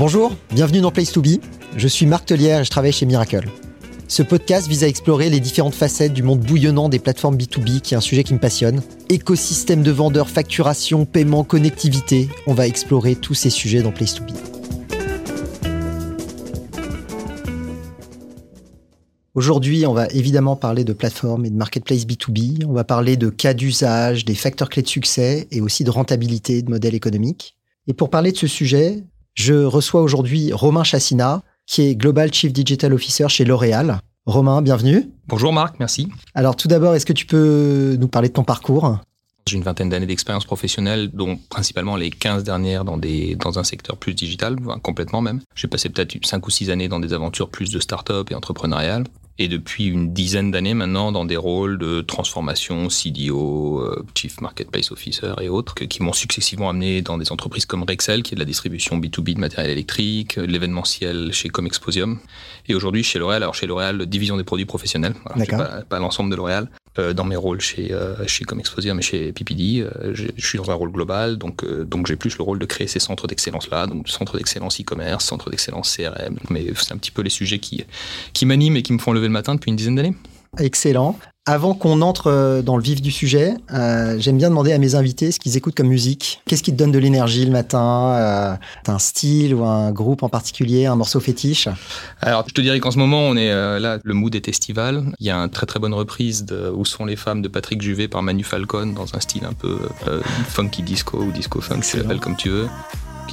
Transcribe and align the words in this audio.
Bonjour, 0.00 0.34
bienvenue 0.50 0.80
dans 0.80 0.90
Place 0.90 1.12
to 1.12 1.20
Be. 1.20 1.42
Je 1.76 1.86
suis 1.86 2.06
Marc 2.06 2.24
Tellière 2.24 2.60
et 2.60 2.64
je 2.64 2.70
travaille 2.70 2.90
chez 2.90 3.04
Miracle. 3.04 3.50
Ce 4.08 4.22
podcast 4.22 4.66
vise 4.66 4.82
à 4.82 4.88
explorer 4.88 5.28
les 5.28 5.40
différentes 5.40 5.74
facettes 5.74 6.14
du 6.14 6.22
monde 6.22 6.40
bouillonnant 6.40 6.88
des 6.88 6.98
plateformes 6.98 7.36
B2B, 7.36 7.82
qui 7.82 7.92
est 7.92 7.98
un 7.98 8.00
sujet 8.00 8.24
qui 8.24 8.32
me 8.32 8.38
passionne. 8.38 8.80
Écosystème 9.10 9.82
de 9.82 9.90
vendeurs, 9.90 10.30
facturation, 10.30 11.04
paiement, 11.04 11.44
connectivité. 11.44 12.30
On 12.46 12.54
va 12.54 12.66
explorer 12.66 13.14
tous 13.14 13.34
ces 13.34 13.50
sujets 13.50 13.82
dans 13.82 13.92
Place 13.92 14.14
to 14.14 14.24
Be. 14.24 14.30
Aujourd'hui, 19.34 19.84
on 19.84 19.92
va 19.92 20.06
évidemment 20.06 20.56
parler 20.56 20.84
de 20.84 20.94
plateformes 20.94 21.44
et 21.44 21.50
de 21.50 21.56
marketplace 21.56 22.06
B2B. 22.06 22.64
On 22.66 22.72
va 22.72 22.84
parler 22.84 23.18
de 23.18 23.28
cas 23.28 23.52
d'usage, 23.52 24.24
des 24.24 24.34
facteurs 24.34 24.70
clés 24.70 24.80
de 24.80 24.88
succès 24.88 25.46
et 25.50 25.60
aussi 25.60 25.84
de 25.84 25.90
rentabilité 25.90 26.62
de 26.62 26.70
modèles 26.70 26.94
économiques. 26.94 27.58
Et 27.86 27.92
pour 27.92 28.08
parler 28.08 28.32
de 28.32 28.36
ce 28.38 28.46
sujet, 28.46 29.04
je 29.34 29.54
reçois 29.54 30.02
aujourd'hui 30.02 30.52
Romain 30.52 30.84
Chassina, 30.84 31.42
qui 31.66 31.82
est 31.82 31.94
Global 31.94 32.32
Chief 32.32 32.52
Digital 32.52 32.92
Officer 32.92 33.28
chez 33.28 33.44
L'Oréal. 33.44 34.00
Romain, 34.26 34.60
bienvenue. 34.62 35.10
Bonjour 35.28 35.52
Marc, 35.52 35.76
merci. 35.78 36.08
Alors 36.34 36.56
tout 36.56 36.68
d'abord, 36.68 36.94
est-ce 36.94 37.06
que 37.06 37.12
tu 37.12 37.26
peux 37.26 37.96
nous 37.98 38.08
parler 38.08 38.28
de 38.28 38.34
ton 38.34 38.44
parcours? 38.44 38.98
J'ai 39.48 39.56
une 39.56 39.62
vingtaine 39.62 39.88
d'années 39.88 40.06
d'expérience 40.06 40.44
professionnelle, 40.44 41.10
dont 41.12 41.38
principalement 41.48 41.96
les 41.96 42.10
15 42.10 42.44
dernières 42.44 42.84
dans, 42.84 42.98
des, 42.98 43.36
dans 43.36 43.58
un 43.58 43.64
secteur 43.64 43.96
plus 43.96 44.14
digital, 44.14 44.56
complètement 44.82 45.22
même. 45.22 45.40
J'ai 45.54 45.66
passé 45.66 45.88
peut-être 45.88 46.14
5 46.24 46.46
ou 46.46 46.50
6 46.50 46.70
années 46.70 46.88
dans 46.88 47.00
des 47.00 47.12
aventures 47.12 47.48
plus 47.48 47.70
de 47.70 47.80
start-up 47.80 48.30
et 48.30 48.34
entrepreneuriales 48.34 49.04
et 49.40 49.48
depuis 49.48 49.86
une 49.86 50.12
dizaine 50.12 50.50
d'années 50.50 50.74
maintenant 50.74 51.12
dans 51.12 51.24
des 51.24 51.38
rôles 51.38 51.78
de 51.78 52.02
transformation, 52.02 52.90
CDO, 52.90 53.80
euh, 53.80 54.04
Chief 54.14 54.38
Marketplace 54.42 54.92
Officer 54.92 55.32
et 55.40 55.48
autres, 55.48 55.74
qui 55.74 56.02
m'ont 56.02 56.12
successivement 56.12 56.68
amené 56.68 57.00
dans 57.00 57.16
des 57.16 57.32
entreprises 57.32 57.64
comme 57.64 57.82
Rexel, 57.82 58.22
qui 58.22 58.34
est 58.34 58.36
de 58.36 58.40
la 58.40 58.44
distribution 58.44 58.98
B2B 58.98 59.34
de 59.34 59.40
matériel 59.40 59.72
électrique, 59.72 60.36
l'événementiel 60.36 61.32
chez 61.32 61.48
Comexposium, 61.48 62.18
et 62.68 62.74
aujourd'hui 62.74 63.02
chez 63.02 63.18
L'Oréal, 63.18 63.42
alors 63.42 63.54
chez 63.54 63.66
L'Oréal, 63.66 64.04
division 64.04 64.36
des 64.36 64.44
produits 64.44 64.66
professionnels, 64.66 65.14
pas, 65.48 65.82
pas 65.88 65.98
l'ensemble 65.98 66.30
de 66.30 66.36
L'Oréal, 66.36 66.68
euh, 66.89 66.89
dans 66.96 67.24
mes 67.24 67.36
rôles 67.36 67.60
chez, 67.60 67.92
euh, 67.92 68.26
chez 68.26 68.44
Comexposium 68.44 68.98
et 68.98 69.02
chez 69.02 69.32
PPD, 69.32 69.86
je 70.12 70.28
suis 70.36 70.58
dans 70.58 70.70
un 70.70 70.74
rôle 70.74 70.90
global, 70.90 71.38
donc, 71.38 71.64
donc 71.84 72.06
j'ai 72.06 72.16
plus 72.16 72.36
le 72.36 72.44
rôle 72.44 72.58
de 72.58 72.66
créer 72.66 72.86
ces 72.86 73.00
centres 73.00 73.26
d'excellence-là, 73.26 73.86
donc 73.86 74.08
centres 74.08 74.36
d'excellence 74.36 74.80
e-commerce, 74.80 75.24
centres 75.24 75.50
d'excellence 75.50 75.96
CRM, 75.96 76.36
mais 76.50 76.66
c'est 76.76 76.92
un 76.92 76.98
petit 76.98 77.10
peu 77.10 77.22
les 77.22 77.30
sujets 77.30 77.58
qui, 77.58 77.84
qui 78.32 78.46
m'animent 78.46 78.76
et 78.76 78.82
qui 78.82 78.92
me 78.92 78.98
font 78.98 79.12
lever 79.12 79.28
matin 79.28 79.54
depuis 79.54 79.70
une 79.70 79.76
dizaine 79.76 79.94
d'années. 79.94 80.14
Excellent. 80.58 81.16
Avant 81.46 81.74
qu'on 81.74 82.02
entre 82.02 82.26
euh, 82.26 82.62
dans 82.62 82.76
le 82.76 82.82
vif 82.82 83.00
du 83.00 83.10
sujet, 83.10 83.54
euh, 83.72 84.16
j'aime 84.18 84.36
bien 84.36 84.50
demander 84.50 84.72
à 84.72 84.78
mes 84.78 84.94
invités 84.94 85.32
ce 85.32 85.40
qu'ils 85.40 85.56
écoutent 85.56 85.74
comme 85.74 85.88
musique. 85.88 86.42
Qu'est-ce 86.46 86.62
qui 86.62 86.70
te 86.70 86.76
donne 86.76 86.92
de 86.92 86.98
l'énergie 86.98 87.44
le 87.44 87.50
matin 87.50 88.12
euh, 88.12 88.54
un 88.86 88.98
style 88.98 89.54
ou 89.54 89.64
un 89.64 89.90
groupe 89.90 90.22
en 90.22 90.28
particulier, 90.28 90.86
un 90.86 90.96
morceau 90.96 91.18
fétiche? 91.18 91.68
Alors, 92.20 92.44
je 92.46 92.52
te 92.52 92.60
dirais 92.60 92.78
qu'en 92.78 92.90
ce 92.90 92.98
moment, 92.98 93.20
on 93.20 93.36
est 93.36 93.50
là, 93.80 93.98
le 94.02 94.14
mood 94.14 94.34
est 94.34 94.48
estival. 94.48 95.04
Il 95.18 95.26
y 95.26 95.30
a 95.30 95.36
une 95.36 95.50
très 95.50 95.66
très 95.66 95.80
bonne 95.80 95.94
reprise 95.94 96.44
de 96.44 96.70
Où 96.70 96.84
sont 96.84 97.06
les 97.06 97.16
femmes 97.16 97.42
de 97.42 97.48
Patrick 97.48 97.80
Juvet 97.80 98.06
par 98.06 98.22
Manu 98.22 98.44
Falcon 98.44 98.86
dans 98.88 99.14
un 99.14 99.20
style 99.20 99.44
un 99.44 99.54
peu 99.54 99.78
funky 100.48 100.82
disco 100.82 101.18
ou 101.18 101.32
disco 101.32 101.60
funk, 101.60 101.80
tu 101.80 101.96
l'appelles 101.96 102.20
comme 102.20 102.36
tu 102.36 102.50
veux 102.50 102.68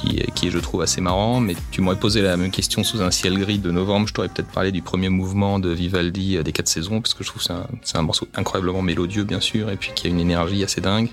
qui, 0.00 0.46
est, 0.46 0.50
je 0.50 0.58
trouve, 0.58 0.82
assez 0.82 1.00
marrant. 1.00 1.40
Mais 1.40 1.54
tu 1.70 1.80
m'aurais 1.80 1.98
posé 1.98 2.22
la 2.22 2.36
même 2.36 2.50
question 2.50 2.84
sous 2.84 3.02
un 3.02 3.10
ciel 3.10 3.38
gris 3.38 3.58
de 3.58 3.70
novembre. 3.70 4.08
Je 4.08 4.14
t'aurais 4.14 4.28
peut-être 4.28 4.50
parlé 4.50 4.72
du 4.72 4.82
premier 4.82 5.08
mouvement 5.08 5.58
de 5.58 5.70
Vivaldi 5.70 6.36
euh, 6.36 6.42
des 6.42 6.52
quatre 6.52 6.68
saisons, 6.68 7.00
parce 7.00 7.14
que 7.14 7.24
je 7.24 7.28
trouve 7.28 7.42
que 7.42 7.48
c'est 7.82 7.96
un, 7.96 8.00
un 8.00 8.02
morceau 8.02 8.28
incroyablement 8.34 8.82
mélodieux, 8.82 9.24
bien 9.24 9.40
sûr, 9.40 9.70
et 9.70 9.76
puis 9.76 9.92
qui 9.94 10.06
a 10.06 10.10
une 10.10 10.20
énergie 10.20 10.62
assez 10.64 10.80
dingue 10.80 11.10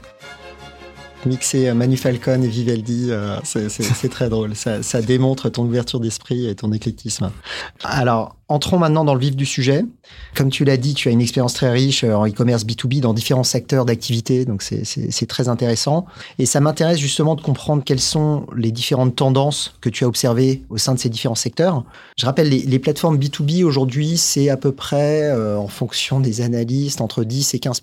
mixer 1.25 1.67
euh, 1.67 1.73
Manu 1.73 1.97
Falcon 1.97 2.42
et 2.42 2.47
Vivaldi, 2.47 3.08
euh, 3.09 3.38
c'est 3.44 4.09
très 4.09 4.30
drôle. 4.30 4.55
Ça, 4.55 4.83
ça, 4.83 5.02
démontre 5.02 5.49
ton 5.49 5.64
ouverture 5.64 5.99
d'esprit 5.99 6.47
et 6.47 6.55
ton 6.55 6.72
éclectisme. 6.72 7.31
Alors, 7.83 8.36
entrons 8.47 8.77
maintenant 8.77 9.03
dans 9.03 9.13
le 9.13 9.19
vif 9.19 9.35
du 9.35 9.45
sujet. 9.45 9.85
Comme 10.36 10.49
tu 10.49 10.65
l'as 10.65 10.77
dit, 10.77 10.93
tu 10.93 11.09
as 11.09 11.11
une 11.11 11.21
expérience 11.21 11.53
très 11.53 11.71
riche 11.71 12.03
euh, 12.03 12.14
en 12.14 12.27
e-commerce 12.27 12.65
B2B 12.65 12.99
dans 12.99 13.14
différents 13.14 13.43
secteurs 13.43 13.86
d'activité, 13.86 14.45
donc 14.45 14.61
c'est 14.61 15.25
très 15.27 15.49
intéressant. 15.49 16.05
Et 16.39 16.45
ça 16.45 16.59
m'intéresse 16.59 16.99
justement 16.99 17.36
de 17.36 17.42
comprendre 17.42 17.83
quelles 17.83 17.99
sont 17.99 18.45
les 18.55 18.71
différentes 18.71 19.15
tendances 19.15 19.75
que 19.81 19.89
tu 19.89 20.03
as 20.03 20.08
observées 20.08 20.64
au 20.70 20.77
sein 20.77 20.93
de 20.93 20.99
ces 20.99 21.09
différents 21.09 21.36
secteurs. 21.36 21.83
Je 22.17 22.25
rappelle, 22.25 22.49
les, 22.49 22.59
les 22.59 22.80
plateformes 22.80 23.17
B2B 23.17 23.64
aujourd'hui, 23.64 24.17
c'est 24.17 24.49
à 24.49 24.58
peu 24.58 24.71
près, 24.71 25.31
en 25.31 25.67
fonction 25.67 26.20
des 26.20 26.41
analystes, 26.41 27.02
entre 27.02 27.23
10 27.23 27.53
et 27.53 27.59
15 27.59 27.81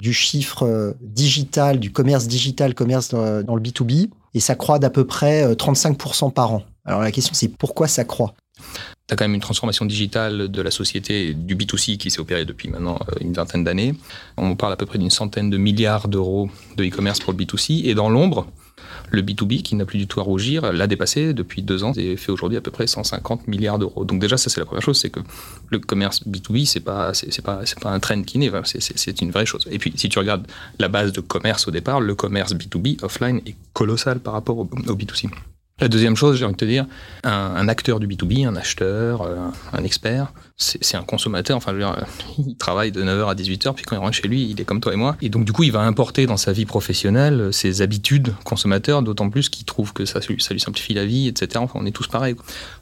du 0.00 0.12
chiffre 0.12 0.94
digital, 1.02 1.78
du 1.78 1.92
commerce 1.92 2.26
digital 2.26 2.74
commerce 2.74 3.10
dans, 3.10 3.54
le 3.54 3.60
B2B, 3.60 4.08
et 4.34 4.40
ça 4.40 4.54
croît 4.54 4.78
d'à 4.78 4.90
peu 4.90 5.04
près 5.04 5.52
35% 5.54 6.26
euh, 6.26 6.30
par 6.30 6.52
an. 6.52 6.62
Alors 6.84 7.00
la 7.02 7.12
question 7.12 7.34
c'est 7.34 7.48
pourquoi 7.48 7.88
ça 7.88 8.04
croît? 8.04 8.34
Tu 9.10 9.14
as 9.14 9.16
quand 9.16 9.24
même 9.24 9.34
une 9.34 9.40
transformation 9.40 9.84
digitale 9.84 10.48
de 10.48 10.62
la 10.62 10.70
société 10.70 11.34
du 11.34 11.56
B2C 11.56 11.96
qui 11.96 12.10
s'est 12.10 12.20
opérée 12.20 12.44
depuis 12.44 12.68
maintenant 12.68 12.98
euh, 13.08 13.14
une 13.20 13.32
vingtaine 13.32 13.64
d'années. 13.64 13.94
On 14.36 14.54
parle 14.54 14.72
à 14.72 14.76
peu 14.76 14.86
près 14.86 14.98
d'une 14.98 15.10
centaine 15.10 15.50
de 15.50 15.56
milliards 15.56 16.06
d'euros 16.06 16.48
de 16.76 16.84
e-commerce 16.84 17.18
pour 17.18 17.32
le 17.32 17.38
B2C. 17.38 17.86
Et 17.86 17.94
dans 17.94 18.08
l'ombre, 18.08 18.46
le 19.10 19.22
B2B, 19.22 19.62
qui 19.62 19.74
n'a 19.74 19.84
plus 19.84 19.98
du 19.98 20.06
tout 20.06 20.20
à 20.20 20.22
rougir, 20.22 20.72
l'a 20.72 20.86
dépassé 20.86 21.34
depuis 21.34 21.62
deux 21.62 21.84
ans 21.84 21.92
et 21.96 22.16
fait 22.16 22.30
aujourd'hui 22.30 22.56
à 22.56 22.60
peu 22.60 22.70
près 22.70 22.86
150 22.86 23.48
milliards 23.48 23.78
d'euros. 23.78 24.04
Donc 24.04 24.20
déjà, 24.20 24.36
ça 24.36 24.50
c'est 24.50 24.60
la 24.60 24.66
première 24.66 24.82
chose, 24.82 24.98
c'est 24.98 25.10
que 25.10 25.20
le 25.70 25.78
commerce 25.78 26.22
B2B, 26.26 26.66
c'est 26.66 26.80
pas 26.80 27.12
c'est 27.14 27.42
pas 27.42 27.66
c'est 27.66 27.80
pas 27.80 27.90
un 27.90 28.00
trend 28.00 28.22
qui 28.22 28.38
naît, 28.38 28.50
c'est 28.64 29.20
une 29.20 29.30
vraie 29.30 29.46
chose. 29.46 29.66
Et 29.70 29.78
puis 29.78 29.92
si 29.96 30.08
tu 30.08 30.18
regardes 30.18 30.46
la 30.78 30.88
base 30.88 31.12
de 31.12 31.20
commerce 31.20 31.66
au 31.68 31.70
départ, 31.70 32.00
le 32.00 32.14
commerce 32.14 32.54
B2B 32.54 33.02
offline 33.02 33.40
est 33.46 33.56
colossal 33.72 34.20
par 34.20 34.34
rapport 34.34 34.58
au 34.58 34.64
B2C. 34.64 35.28
La 35.80 35.88
deuxième 35.88 36.14
chose, 36.14 36.36
j'ai 36.36 36.44
envie 36.44 36.52
de 36.52 36.58
te 36.58 36.64
dire, 36.66 36.84
un, 37.24 37.66
acteur 37.66 38.00
du 38.00 38.06
B2B, 38.06 38.46
un 38.46 38.54
acheteur, 38.54 39.22
euh, 39.22 39.36
un, 39.72 39.82
expert, 39.82 40.30
c'est 40.58 40.96
un 40.96 41.02
consommateur. 41.02 41.56
Enfin, 41.56 41.72
je 41.72 41.76
veux 41.78 41.82
dire, 41.82 42.04
il 42.38 42.54
travaille 42.56 42.92
de 42.92 43.02
9h 43.02 43.30
à 43.30 43.34
18h, 43.34 43.72
puis 43.72 43.86
quand 43.86 43.96
il 43.96 43.98
rentre 43.98 44.12
chez 44.12 44.28
lui, 44.28 44.50
il 44.50 44.60
est 44.60 44.64
comme 44.64 44.80
toi 44.80 44.92
et 44.92 44.96
moi. 44.96 45.16
Et 45.22 45.30
donc, 45.30 45.46
du 45.46 45.52
coup, 45.52 45.62
il 45.62 45.72
va 45.72 45.80
importer 45.80 46.26
dans 46.26 46.36
sa 46.36 46.52
vie 46.52 46.66
professionnelle 46.66 47.48
ses 47.52 47.80
habitudes 47.80 48.34
consommateurs, 48.44 49.02
d'autant 49.02 49.30
plus 49.30 49.48
qu'il 49.48 49.64
trouve 49.64 49.94
que 49.94 50.04
ça, 50.04 50.20
lui 50.28 50.60
simplifie 50.60 50.92
la 50.92 51.06
vie, 51.06 51.28
etc. 51.28 51.48
Enfin, 51.56 51.78
on 51.82 51.86
est 51.86 51.92
tous 51.92 52.08
pareils. 52.08 52.36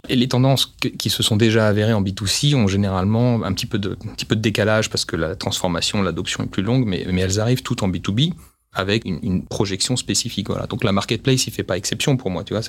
Et 0.08 0.16
les 0.16 0.26
tendances 0.26 0.74
qui 0.98 1.08
se 1.08 1.22
sont 1.22 1.36
déjà 1.36 1.68
avérées 1.68 1.92
en 1.92 2.02
B2C 2.02 2.56
ont 2.56 2.66
généralement 2.66 3.44
un 3.44 3.52
petit 3.52 3.66
peu 3.66 3.78
de, 3.78 3.96
un 4.08 4.14
petit 4.14 4.24
peu 4.24 4.34
de 4.34 4.40
décalage 4.40 4.90
parce 4.90 5.04
que 5.04 5.14
la 5.14 5.36
transformation, 5.36 6.02
l'adoption 6.02 6.42
est 6.42 6.48
plus 6.48 6.64
longue, 6.64 6.84
mais, 6.84 7.06
mais 7.12 7.20
elles 7.20 7.38
arrivent 7.38 7.62
toutes 7.62 7.84
en 7.84 7.88
B2B 7.88 8.32
avec 8.72 9.04
une, 9.04 9.42
projection 9.44 9.96
spécifique. 9.96 10.48
Voilà. 10.48 10.66
Donc 10.66 10.84
la 10.84 10.92
marketplace, 10.92 11.46
il 11.46 11.52
fait 11.52 11.62
pas 11.62 11.76
exception 11.76 12.16
pour 12.16 12.30
moi. 12.30 12.44
Tu 12.44 12.54
vois, 12.54 12.62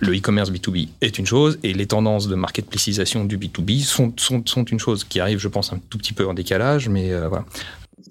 le 0.00 0.16
e-commerce 0.16 0.50
B2B 0.50 0.88
est 1.00 1.18
une 1.18 1.26
chose 1.26 1.58
et 1.62 1.74
les 1.74 1.86
tendances 1.86 2.28
de 2.28 2.34
marketplacisation 2.34 3.24
du 3.24 3.38
B2B 3.38 3.82
sont, 3.82 4.12
sont, 4.16 4.42
sont 4.46 4.64
une 4.64 4.80
chose 4.80 5.04
qui 5.04 5.20
arrive, 5.20 5.38
je 5.38 5.48
pense, 5.48 5.72
un 5.72 5.80
tout 5.90 5.98
petit 5.98 6.12
peu 6.12 6.26
en 6.26 6.34
décalage, 6.34 6.88
mais 6.88 7.12
euh, 7.12 7.28
voilà. 7.28 7.44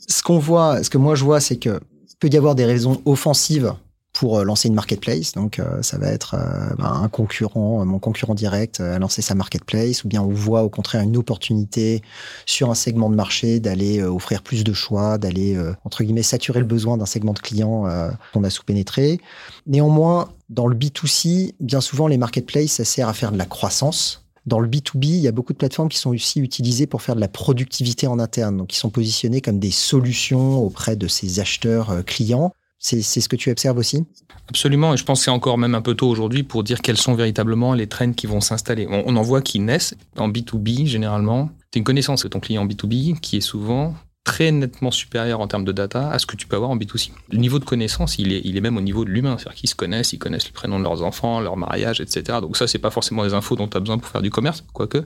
Ce 0.07 0.21
qu'on 0.21 0.39
voit, 0.39 0.83
ce 0.83 0.89
que 0.89 0.97
moi 0.97 1.15
je 1.15 1.23
vois, 1.23 1.39
c'est 1.39 1.57
que 1.57 1.79
peut 2.23 2.29
y 2.31 2.37
avoir 2.37 2.55
des 2.55 2.63
raisons 2.63 3.01
offensives 3.03 3.73
pour 4.13 4.37
euh, 4.37 4.43
lancer 4.43 4.67
une 4.67 4.75
marketplace. 4.75 5.33
Donc, 5.33 5.59
euh, 5.59 5.81
ça 5.81 5.97
va 5.97 6.07
être 6.07 6.35
euh, 6.35 6.75
ben, 6.77 6.85
un 6.85 7.09
concurrent, 7.09 7.83
mon 7.83 7.99
concurrent 7.99 8.35
direct 8.35 8.79
a 8.79 8.99
lancé 8.99 9.21
sa 9.21 9.35
marketplace, 9.35 10.03
ou 10.03 10.07
bien 10.07 10.21
on 10.21 10.29
voit 10.29 10.63
au 10.63 10.69
contraire 10.69 11.01
une 11.01 11.17
opportunité 11.17 12.01
sur 12.45 12.69
un 12.69 12.75
segment 12.75 13.09
de 13.09 13.15
marché 13.15 13.59
d'aller 13.59 14.03
offrir 14.03 14.43
plus 14.43 14.63
de 14.63 14.73
choix, 14.73 15.17
d'aller 15.17 15.59
entre 15.83 16.03
guillemets 16.03 16.23
saturer 16.23 16.59
le 16.59 16.65
besoin 16.65 16.97
d'un 16.97 17.05
segment 17.05 17.33
de 17.33 17.39
clients 17.39 17.85
qu'on 18.33 18.43
a 18.43 18.49
sous-pénétré. 18.49 19.19
Néanmoins, 19.65 20.29
dans 20.49 20.67
le 20.67 20.75
B2C, 20.75 21.53
bien 21.59 21.81
souvent 21.81 22.07
les 22.07 22.17
marketplaces, 22.17 22.71
ça 22.71 22.85
sert 22.85 23.07
à 23.07 23.13
faire 23.13 23.31
de 23.31 23.37
la 23.37 23.45
croissance. 23.45 24.23
Dans 24.45 24.59
le 24.59 24.67
B2B, 24.67 25.05
il 25.05 25.15
y 25.21 25.27
a 25.27 25.31
beaucoup 25.31 25.53
de 25.53 25.57
plateformes 25.57 25.89
qui 25.89 25.97
sont 25.97 26.11
aussi 26.11 26.39
utilisées 26.39 26.85
pour 26.85 27.01
faire 27.01 27.15
de 27.15 27.21
la 27.21 27.29
productivité 27.29 28.07
en 28.07 28.19
interne, 28.19 28.57
donc 28.57 28.67
qui 28.67 28.77
sont 28.77 28.89
positionnées 28.89 29.41
comme 29.41 29.59
des 29.59 29.71
solutions 29.71 30.59
auprès 30.59 30.95
de 30.95 31.07
ces 31.07 31.39
acheteurs 31.39 32.03
clients 32.05 32.53
c'est 32.83 33.21
ce 33.21 33.29
que 33.29 33.35
tu 33.37 33.49
observes 33.49 33.77
aussi? 33.77 34.05
Absolument, 34.49 34.93
et 34.93 34.97
je 34.97 35.05
pense 35.05 35.19
que 35.19 35.25
c'est 35.25 35.31
encore 35.31 35.57
même 35.57 35.73
un 35.73 35.81
peu 35.81 35.95
tôt 35.95 36.09
aujourd'hui 36.09 36.43
pour 36.43 36.63
dire 36.63 36.81
quels 36.81 36.97
sont 36.97 37.13
véritablement 37.13 37.73
les 37.73 37.87
trends 37.87 38.11
qui 38.11 38.27
vont 38.27 38.41
s'installer. 38.41 38.87
On, 38.89 39.15
en 39.15 39.21
voit 39.21 39.41
qui 39.41 39.59
naissent 39.59 39.95
en 40.17 40.29
B2B 40.29 40.85
généralement. 40.85 41.49
Tu 41.71 41.79
une 41.79 41.85
connaissance 41.85 42.23
de 42.23 42.27
ton 42.27 42.41
client 42.41 42.65
B2B 42.65 43.19
qui 43.19 43.37
est 43.37 43.41
souvent 43.41 43.95
très 44.23 44.51
nettement 44.51 44.91
supérieur 44.91 45.41
en 45.41 45.47
termes 45.47 45.65
de 45.65 45.71
data 45.71 46.09
à 46.09 46.17
ce 46.17 46.25
que 46.25 46.35
tu 46.35 46.47
peux 46.47 46.55
avoir 46.55 46.71
en 46.71 46.77
B2C. 46.77 47.11
Le 47.31 47.37
niveau 47.37 47.59
de 47.59 47.65
connaissance, 47.65 48.17
il 48.19 48.31
est, 48.31 48.41
il 48.45 48.55
est 48.55 48.61
même 48.61 48.77
au 48.77 48.81
niveau 48.81 49.03
de 49.03 49.09
l'humain. 49.09 49.37
C'est-à-dire 49.37 49.59
qu'ils 49.59 49.69
se 49.69 49.75
connaissent, 49.75 50.13
ils 50.13 50.19
connaissent 50.19 50.47
le 50.47 50.53
prénom 50.53 50.79
de 50.79 50.83
leurs 50.83 51.03
enfants, 51.03 51.41
leur 51.41 51.57
mariage, 51.57 51.99
etc. 51.99 52.39
Donc 52.41 52.55
ça, 52.55 52.65
c'est 52.65 52.79
pas 52.79 52.89
forcément 52.89 53.25
des 53.25 53.33
infos 53.33 53.55
dont 53.55 53.67
tu 53.67 53.75
as 53.75 53.81
besoin 53.81 53.97
pour 53.97 54.09
faire 54.09 54.21
du 54.21 54.29
commerce, 54.29 54.63
quoique. 54.73 55.05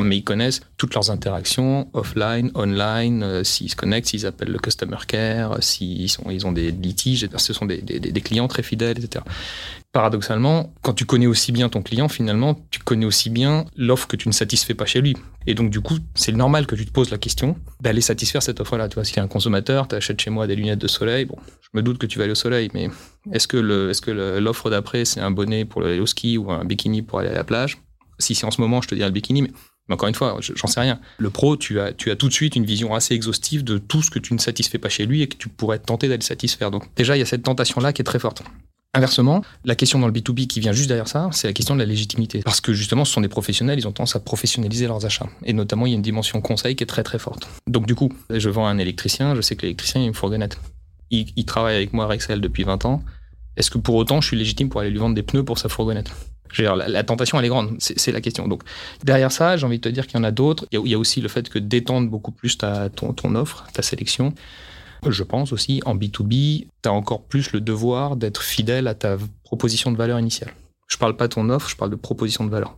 Mais 0.00 0.16
ils 0.16 0.24
connaissent 0.24 0.62
toutes 0.78 0.94
leurs 0.94 1.10
interactions, 1.10 1.88
offline, 1.92 2.50
online, 2.54 3.22
euh, 3.22 3.44
s'ils 3.44 3.70
se 3.70 3.76
connectent, 3.76 4.08
s'ils 4.08 4.26
appellent 4.26 4.50
le 4.50 4.58
customer 4.58 4.98
care, 5.06 5.62
s'ils 5.62 6.10
sont, 6.10 6.24
ils 6.30 6.46
ont 6.46 6.52
des 6.52 6.72
litiges, 6.72 7.28
ce 7.36 7.52
sont 7.52 7.66
des, 7.66 7.80
des, 7.80 8.00
des 8.00 8.20
clients 8.20 8.48
très 8.48 8.62
fidèles, 8.62 8.98
etc 8.98 9.24
paradoxalement, 9.96 10.74
quand 10.82 10.92
tu 10.92 11.06
connais 11.06 11.26
aussi 11.26 11.52
bien 11.52 11.70
ton 11.70 11.80
client, 11.80 12.10
finalement, 12.10 12.60
tu 12.70 12.80
connais 12.80 13.06
aussi 13.06 13.30
bien 13.30 13.64
l'offre 13.78 14.06
que 14.06 14.16
tu 14.16 14.28
ne 14.28 14.34
satisfais 14.34 14.74
pas 14.74 14.84
chez 14.84 15.00
lui. 15.00 15.16
Et 15.46 15.54
donc, 15.54 15.70
du 15.70 15.80
coup, 15.80 15.96
c'est 16.14 16.32
normal 16.32 16.66
que 16.66 16.74
tu 16.74 16.84
te 16.84 16.90
poses 16.90 17.10
la 17.10 17.16
question 17.16 17.56
d'aller 17.80 18.02
satisfaire 18.02 18.42
cette 18.42 18.60
offre-là. 18.60 18.90
Tu 18.90 18.96
vois, 18.96 19.06
si 19.06 19.14
tu 19.14 19.20
es 19.20 19.22
un 19.22 19.26
consommateur, 19.26 19.88
tu 19.88 19.94
achètes 19.94 20.20
chez 20.20 20.28
moi 20.28 20.46
des 20.46 20.54
lunettes 20.54 20.80
de 20.80 20.86
soleil, 20.86 21.24
bon, 21.24 21.36
je 21.62 21.68
me 21.72 21.80
doute 21.80 21.96
que 21.96 22.04
tu 22.04 22.18
vas 22.18 22.24
aller 22.24 22.32
au 22.32 22.34
soleil, 22.34 22.68
mais 22.74 22.90
est-ce 23.32 23.48
que 23.48 23.56
l'offre 24.38 24.68
d'après, 24.68 25.06
c'est 25.06 25.20
un 25.20 25.30
bonnet 25.30 25.64
pour 25.64 25.82
aller 25.82 25.98
au 25.98 26.04
ski 26.04 26.36
ou 26.36 26.50
un 26.52 26.66
bikini 26.66 27.00
pour 27.00 27.20
aller 27.20 27.30
à 27.30 27.34
la 27.34 27.44
plage? 27.44 27.78
Si 28.18 28.34
c'est 28.34 28.44
en 28.44 28.50
ce 28.50 28.60
moment, 28.60 28.82
je 28.82 28.88
te 28.88 28.94
dirais 28.94 29.08
le 29.08 29.14
bikini, 29.14 29.40
mais, 29.40 29.50
encore 29.88 30.10
une 30.10 30.14
fois, 30.14 30.38
j'en 30.42 30.66
sais 30.66 30.80
rien. 30.80 31.00
Le 31.16 31.30
pro, 31.30 31.56
tu 31.56 31.80
as, 31.80 31.94
tu 31.94 32.10
as 32.10 32.16
tout 32.16 32.28
de 32.28 32.34
suite 32.34 32.54
une 32.54 32.66
vision 32.66 32.94
assez 32.94 33.14
exhaustive 33.14 33.64
de 33.64 33.78
tout 33.78 34.02
ce 34.02 34.10
que 34.10 34.18
tu 34.18 34.34
ne 34.34 34.38
satisfais 34.38 34.78
pas 34.78 34.90
chez 34.90 35.06
lui 35.06 35.22
et 35.22 35.26
que 35.26 35.38
tu 35.38 35.48
pourrais 35.48 35.78
tenter 35.78 36.06
d'aller 36.06 36.20
satisfaire. 36.20 36.70
Donc 36.70 36.84
déjà, 36.96 37.16
il 37.16 37.20
y 37.20 37.22
a 37.22 37.26
cette 37.26 37.44
tentation-là 37.44 37.94
qui 37.94 38.02
est 38.02 38.04
très 38.04 38.18
forte. 38.18 38.42
Inversement, 38.96 39.42
la 39.64 39.74
question 39.74 39.98
dans 39.98 40.06
le 40.06 40.12
B2B 40.12 40.46
qui 40.46 40.60
vient 40.60 40.72
juste 40.72 40.88
derrière 40.88 41.08
ça, 41.08 41.28
c'est 41.32 41.46
la 41.46 41.52
question 41.52 41.74
de 41.74 41.80
la 41.80 41.86
légitimité. 41.86 42.40
Parce 42.42 42.60
que 42.60 42.72
justement, 42.72 43.04
ce 43.04 43.12
sont 43.12 43.20
des 43.20 43.28
professionnels, 43.28 43.78
ils 43.78 43.86
ont 43.86 43.92
tendance 43.92 44.16
à 44.16 44.20
professionnaliser 44.20 44.86
leurs 44.86 45.04
achats. 45.04 45.28
Et 45.44 45.52
notamment, 45.52 45.86
il 45.86 45.90
y 45.90 45.92
a 45.92 45.96
une 45.96 46.02
dimension 46.02 46.40
conseil 46.40 46.76
qui 46.76 46.82
est 46.82 46.86
très 46.86 47.02
très 47.02 47.18
forte. 47.18 47.48
Donc 47.66 47.86
du 47.86 47.94
coup, 47.94 48.12
je 48.30 48.48
vends 48.48 48.66
un 48.66 48.78
électricien, 48.78 49.34
je 49.34 49.40
sais 49.42 49.54
que 49.54 49.62
l'électricien, 49.62 50.00
il 50.00 50.06
une 50.06 50.14
fourgonnette. 50.14 50.58
Il, 51.10 51.26
il 51.36 51.44
travaille 51.44 51.76
avec 51.76 51.92
moi 51.92 52.04
à 52.04 52.08
Rexel 52.08 52.40
depuis 52.40 52.64
20 52.64 52.84
ans. 52.86 53.02
Est-ce 53.56 53.70
que 53.70 53.78
pour 53.78 53.94
autant, 53.94 54.20
je 54.20 54.28
suis 54.28 54.36
légitime 54.36 54.68
pour 54.68 54.80
aller 54.80 54.90
lui 54.90 54.98
vendre 54.98 55.14
des 55.14 55.22
pneus 55.22 55.44
pour 55.44 55.58
sa 55.58 55.68
fourgonnette 55.68 56.10
la, 56.58 56.88
la, 56.88 57.04
tentation, 57.04 57.38
elle 57.38 57.44
est 57.44 57.48
grande, 57.48 57.76
c'est 57.80 58.12
la 58.12 58.20
question. 58.20 58.48
Donc, 58.48 58.62
derrière 59.04 59.32
ça, 59.32 59.56
j'ai 59.56 59.66
envie 59.66 59.78
de 59.78 59.82
te 59.82 59.88
dire 59.88 60.06
qu'il 60.06 60.16
y 60.16 60.20
en 60.20 60.24
a 60.24 60.30
d'autres. 60.30 60.66
Il, 60.72 60.86
y 60.86 60.94
a 60.94 60.98
aussi 60.98 61.20
le 61.20 61.28
fait 61.28 61.48
que 61.48 61.58
d'étendre 61.58 62.08
beaucoup 62.08 62.30
plus 62.30 62.56
ta, 62.56 62.88
ton 62.88 63.34
offre, 63.34 63.66
ta 63.72 63.82
sélection. 63.82 64.32
Je 65.10 65.22
pense 65.22 65.52
aussi, 65.52 65.82
en 65.84 65.96
B2B, 65.96 66.66
tu 66.82 66.88
as 66.88 66.92
encore 66.92 67.22
plus 67.22 67.52
le 67.52 67.60
devoir 67.60 68.16
d'être 68.16 68.42
fidèle 68.42 68.86
à 68.86 68.94
ta 68.94 69.16
proposition 69.44 69.92
de 69.92 69.96
valeur 69.96 70.18
initiale. 70.18 70.52
Je 70.88 70.96
parle 70.96 71.16
pas 71.16 71.28
de 71.28 71.34
ton 71.34 71.50
offre, 71.50 71.68
je 71.68 71.76
parle 71.76 71.90
de 71.90 71.96
proposition 71.96 72.44
de 72.44 72.50
valeur. 72.50 72.76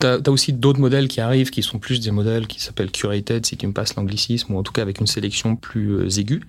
Tu 0.00 0.06
as, 0.06 0.28
aussi 0.28 0.52
d'autres 0.52 0.80
modèles 0.80 1.08
qui 1.08 1.20
arrivent 1.20 1.50
qui 1.50 1.62
sont 1.62 1.78
plus 1.78 2.00
des 2.00 2.10
modèles 2.10 2.46
qui 2.46 2.60
s'appellent 2.60 2.90
curated, 2.90 3.46
si 3.46 3.56
tu 3.56 3.66
me 3.66 3.72
passes 3.72 3.94
l'anglicisme, 3.94 4.54
ou 4.54 4.58
en 4.58 4.62
tout 4.62 4.72
cas 4.72 4.82
avec 4.82 5.00
une 5.00 5.06
sélection 5.06 5.56
plus 5.56 5.92
euh, 5.92 6.18
aiguë 6.18 6.42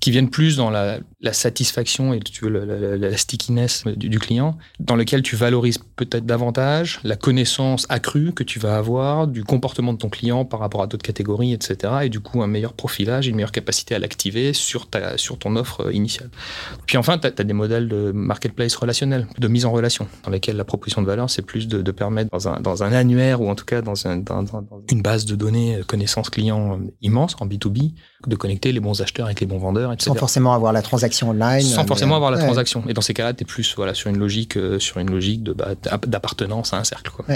qui 0.00 0.10
viennent 0.10 0.30
plus 0.30 0.56
dans 0.56 0.70
la, 0.70 1.00
satisfaction 1.32 2.14
et 2.14 2.20
tu 2.20 2.44
veux, 2.44 2.96
la, 2.96 3.16
stickiness 3.16 3.84
du, 3.84 4.18
client, 4.18 4.56
dans 4.80 4.96
lequel 4.96 5.22
tu 5.22 5.36
valorises 5.36 5.78
peut-être 5.96 6.24
davantage 6.24 7.00
la 7.04 7.16
connaissance 7.16 7.86
accrue 7.88 8.32
que 8.32 8.42
tu 8.42 8.58
vas 8.58 8.76
avoir 8.76 9.26
du 9.26 9.44
comportement 9.44 9.92
de 9.92 9.98
ton 9.98 10.08
client 10.08 10.44
par 10.44 10.60
rapport 10.60 10.82
à 10.82 10.86
d'autres 10.86 11.02
catégories, 11.02 11.52
etc. 11.52 11.92
Et 12.04 12.08
du 12.08 12.20
coup, 12.20 12.42
un 12.42 12.46
meilleur 12.46 12.72
profilage, 12.72 13.26
une 13.26 13.36
meilleure 13.36 13.52
capacité 13.52 13.94
à 13.94 13.98
l'activer 13.98 14.52
sur, 14.52 14.88
ta, 14.88 15.18
sur 15.18 15.38
ton 15.38 15.56
offre 15.56 15.92
initiale. 15.92 16.30
Puis 16.86 16.96
enfin, 16.96 17.18
tu 17.18 17.26
as, 17.26 17.30
des 17.30 17.52
modèles 17.52 17.88
de 17.88 18.12
marketplace 18.12 18.74
relationnel, 18.76 19.26
de 19.38 19.48
mise 19.48 19.64
en 19.64 19.72
relation, 19.72 20.06
dans 20.24 20.30
lesquels 20.30 20.56
la 20.56 20.64
proposition 20.64 21.02
de 21.02 21.06
valeur, 21.06 21.30
c'est 21.30 21.42
plus 21.42 21.68
de, 21.68 21.82
de, 21.82 21.90
permettre 21.90 22.30
dans 22.30 22.48
un, 22.48 22.60
dans 22.60 22.82
un 22.82 22.92
annuaire 22.92 23.40
ou 23.40 23.48
en 23.48 23.54
tout 23.54 23.64
cas 23.64 23.82
dans, 23.82 24.06
un, 24.06 24.18
dans, 24.18 24.42
dans 24.42 24.62
une 24.90 25.02
base 25.02 25.24
de 25.24 25.34
données 25.34 25.80
connaissance 25.86 26.30
client 26.30 26.80
immense 27.02 27.36
en 27.40 27.46
B2B, 27.46 27.92
de 28.26 28.36
connecter 28.36 28.72
les 28.72 28.80
bons 28.80 29.00
acheteurs 29.00 29.26
avec 29.26 29.40
les 29.40 29.46
bons 29.46 29.58
vendeurs 29.58 29.94
sans 29.98 30.14
forcément 30.14 30.52
avoir 30.52 30.72
la 30.72 30.82
transaction 30.82 31.30
online. 31.30 31.62
Sans 31.62 31.86
forcément 31.86 32.16
avoir 32.16 32.30
la 32.30 32.38
transaction. 32.38 32.82
Et 32.88 32.94
dans 32.94 33.00
ces 33.00 33.14
cas-là, 33.14 33.32
tu 33.32 33.42
es 33.42 33.46
plus 33.46 33.74
voilà, 33.76 33.94
sur 33.94 34.10
une 34.10 34.18
logique, 34.18 34.56
euh, 34.56 34.78
sur 34.78 34.98
une 34.98 35.10
logique 35.10 35.42
de, 35.42 35.52
bah, 35.52 35.74
d'appartenance 36.06 36.72
à 36.72 36.78
un 36.78 36.84
cercle. 36.84 37.12
Quoi. 37.12 37.26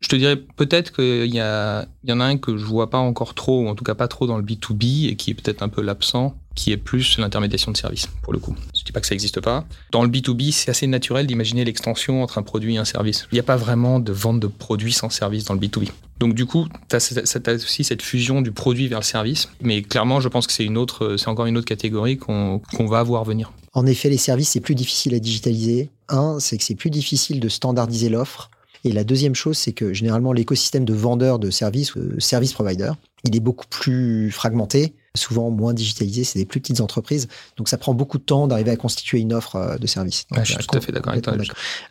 Je 0.00 0.08
te 0.08 0.16
dirais 0.16 0.36
peut-être 0.36 0.92
qu'il 0.92 1.34
y, 1.34 1.40
a, 1.40 1.86
y 2.04 2.12
en 2.12 2.20
a 2.20 2.24
un 2.24 2.38
que 2.38 2.56
je 2.56 2.64
vois 2.64 2.88
pas 2.88 2.98
encore 2.98 3.34
trop, 3.34 3.62
ou 3.64 3.68
en 3.68 3.74
tout 3.74 3.84
cas 3.84 3.94
pas 3.94 4.06
trop 4.06 4.26
dans 4.26 4.36
le 4.36 4.44
B2B, 4.44 5.08
et 5.08 5.16
qui 5.16 5.32
est 5.32 5.34
peut-être 5.34 5.62
un 5.62 5.68
peu 5.68 5.82
l'absent, 5.82 6.36
qui 6.54 6.72
est 6.72 6.76
plus 6.76 7.18
l'intermédiation 7.18 7.72
de 7.72 7.76
services, 7.76 8.08
pour 8.22 8.32
le 8.32 8.38
coup. 8.38 8.54
Je 8.76 8.84
dis 8.84 8.92
pas 8.92 9.00
que 9.00 9.06
ça 9.06 9.14
n'existe 9.14 9.40
pas. 9.40 9.64
Dans 9.90 10.04
le 10.04 10.08
B2B, 10.08 10.52
c'est 10.52 10.70
assez 10.70 10.86
naturel 10.86 11.26
d'imaginer 11.26 11.64
l'extension 11.64 12.22
entre 12.22 12.38
un 12.38 12.42
produit 12.42 12.76
et 12.76 12.78
un 12.78 12.84
service. 12.84 13.26
Il 13.32 13.36
n'y 13.36 13.40
a 13.40 13.44
pas 13.44 13.56
vraiment 13.56 13.98
de 13.98 14.12
vente 14.12 14.40
de 14.40 14.46
produits 14.46 14.92
sans 14.92 15.10
service 15.10 15.44
dans 15.44 15.54
le 15.54 15.60
B2B. 15.60 15.88
Donc 16.20 16.34
du 16.34 16.46
coup, 16.46 16.66
tu 16.88 16.96
as, 16.96 17.52
aussi 17.54 17.84
cette 17.84 18.02
fusion 18.02 18.40
du 18.40 18.52
produit 18.52 18.88
vers 18.88 18.98
le 19.00 19.04
service. 19.04 19.48
Mais 19.62 19.82
clairement, 19.82 20.20
je 20.20 20.28
pense 20.28 20.46
que 20.46 20.52
c'est 20.52 20.64
une 20.64 20.78
autre, 20.78 21.16
c'est 21.16 21.28
encore 21.28 21.46
une 21.46 21.56
autre 21.56 21.66
catégorie 21.66 22.16
qu'on 22.16 22.60
va 22.88 23.02
voir 23.02 23.24
venir. 23.24 23.52
En 23.72 23.86
effet, 23.86 24.08
les 24.08 24.16
services, 24.16 24.50
c'est 24.50 24.60
plus 24.60 24.74
difficile 24.74 25.14
à 25.14 25.20
digitaliser. 25.20 25.90
Un, 26.08 26.40
c'est 26.40 26.56
que 26.58 26.64
c'est 26.64 26.74
plus 26.74 26.90
difficile 26.90 27.38
de 27.38 27.48
standardiser 27.48 28.08
l'offre. 28.08 28.50
Et 28.84 28.92
la 28.92 29.04
deuxième 29.04 29.34
chose, 29.34 29.58
c'est 29.58 29.72
que 29.72 29.92
généralement, 29.92 30.32
l'écosystème 30.32 30.84
de 30.84 30.94
vendeurs 30.94 31.38
de 31.38 31.50
services, 31.50 31.96
euh, 31.96 32.16
service 32.18 32.52
provider, 32.52 32.92
il 33.24 33.34
est 33.34 33.40
beaucoup 33.40 33.66
plus 33.68 34.30
fragmenté, 34.30 34.94
souvent 35.14 35.50
moins 35.50 35.74
digitalisé, 35.74 36.24
c'est 36.24 36.38
des 36.38 36.44
plus 36.44 36.60
petites 36.60 36.80
entreprises. 36.80 37.28
Donc 37.56 37.68
ça 37.68 37.76
prend 37.76 37.94
beaucoup 37.94 38.18
de 38.18 38.22
temps 38.22 38.46
d'arriver 38.46 38.70
à 38.70 38.76
constituer 38.76 39.18
une 39.18 39.32
offre 39.32 39.56
euh, 39.56 39.76
de 39.76 39.86
service. 39.86 40.26
je 40.36 40.44
suis 40.44 40.56
tout 40.56 40.78
à 40.78 40.80
fait 40.80 40.92
d'accord 40.92 41.12
avec 41.12 41.24
toi. 41.24 41.34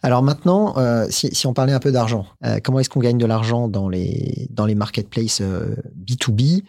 Alors 0.01 0.23
maintenant, 0.23 0.77
euh, 0.77 1.05
si, 1.09 1.29
si, 1.33 1.47
on 1.47 1.53
parlait 1.53 1.73
un 1.73 1.79
peu 1.79 1.91
d'argent, 1.91 2.25
euh, 2.45 2.59
comment 2.63 2.79
est-ce 2.79 2.89
qu'on 2.89 3.01
gagne 3.01 3.17
de 3.17 3.25
l'argent 3.25 3.67
dans 3.67 3.89
les, 3.89 4.47
dans 4.49 4.65
les 4.65 4.75
marketplaces 4.75 5.41
euh, 5.41 5.75
B2B 6.05 6.63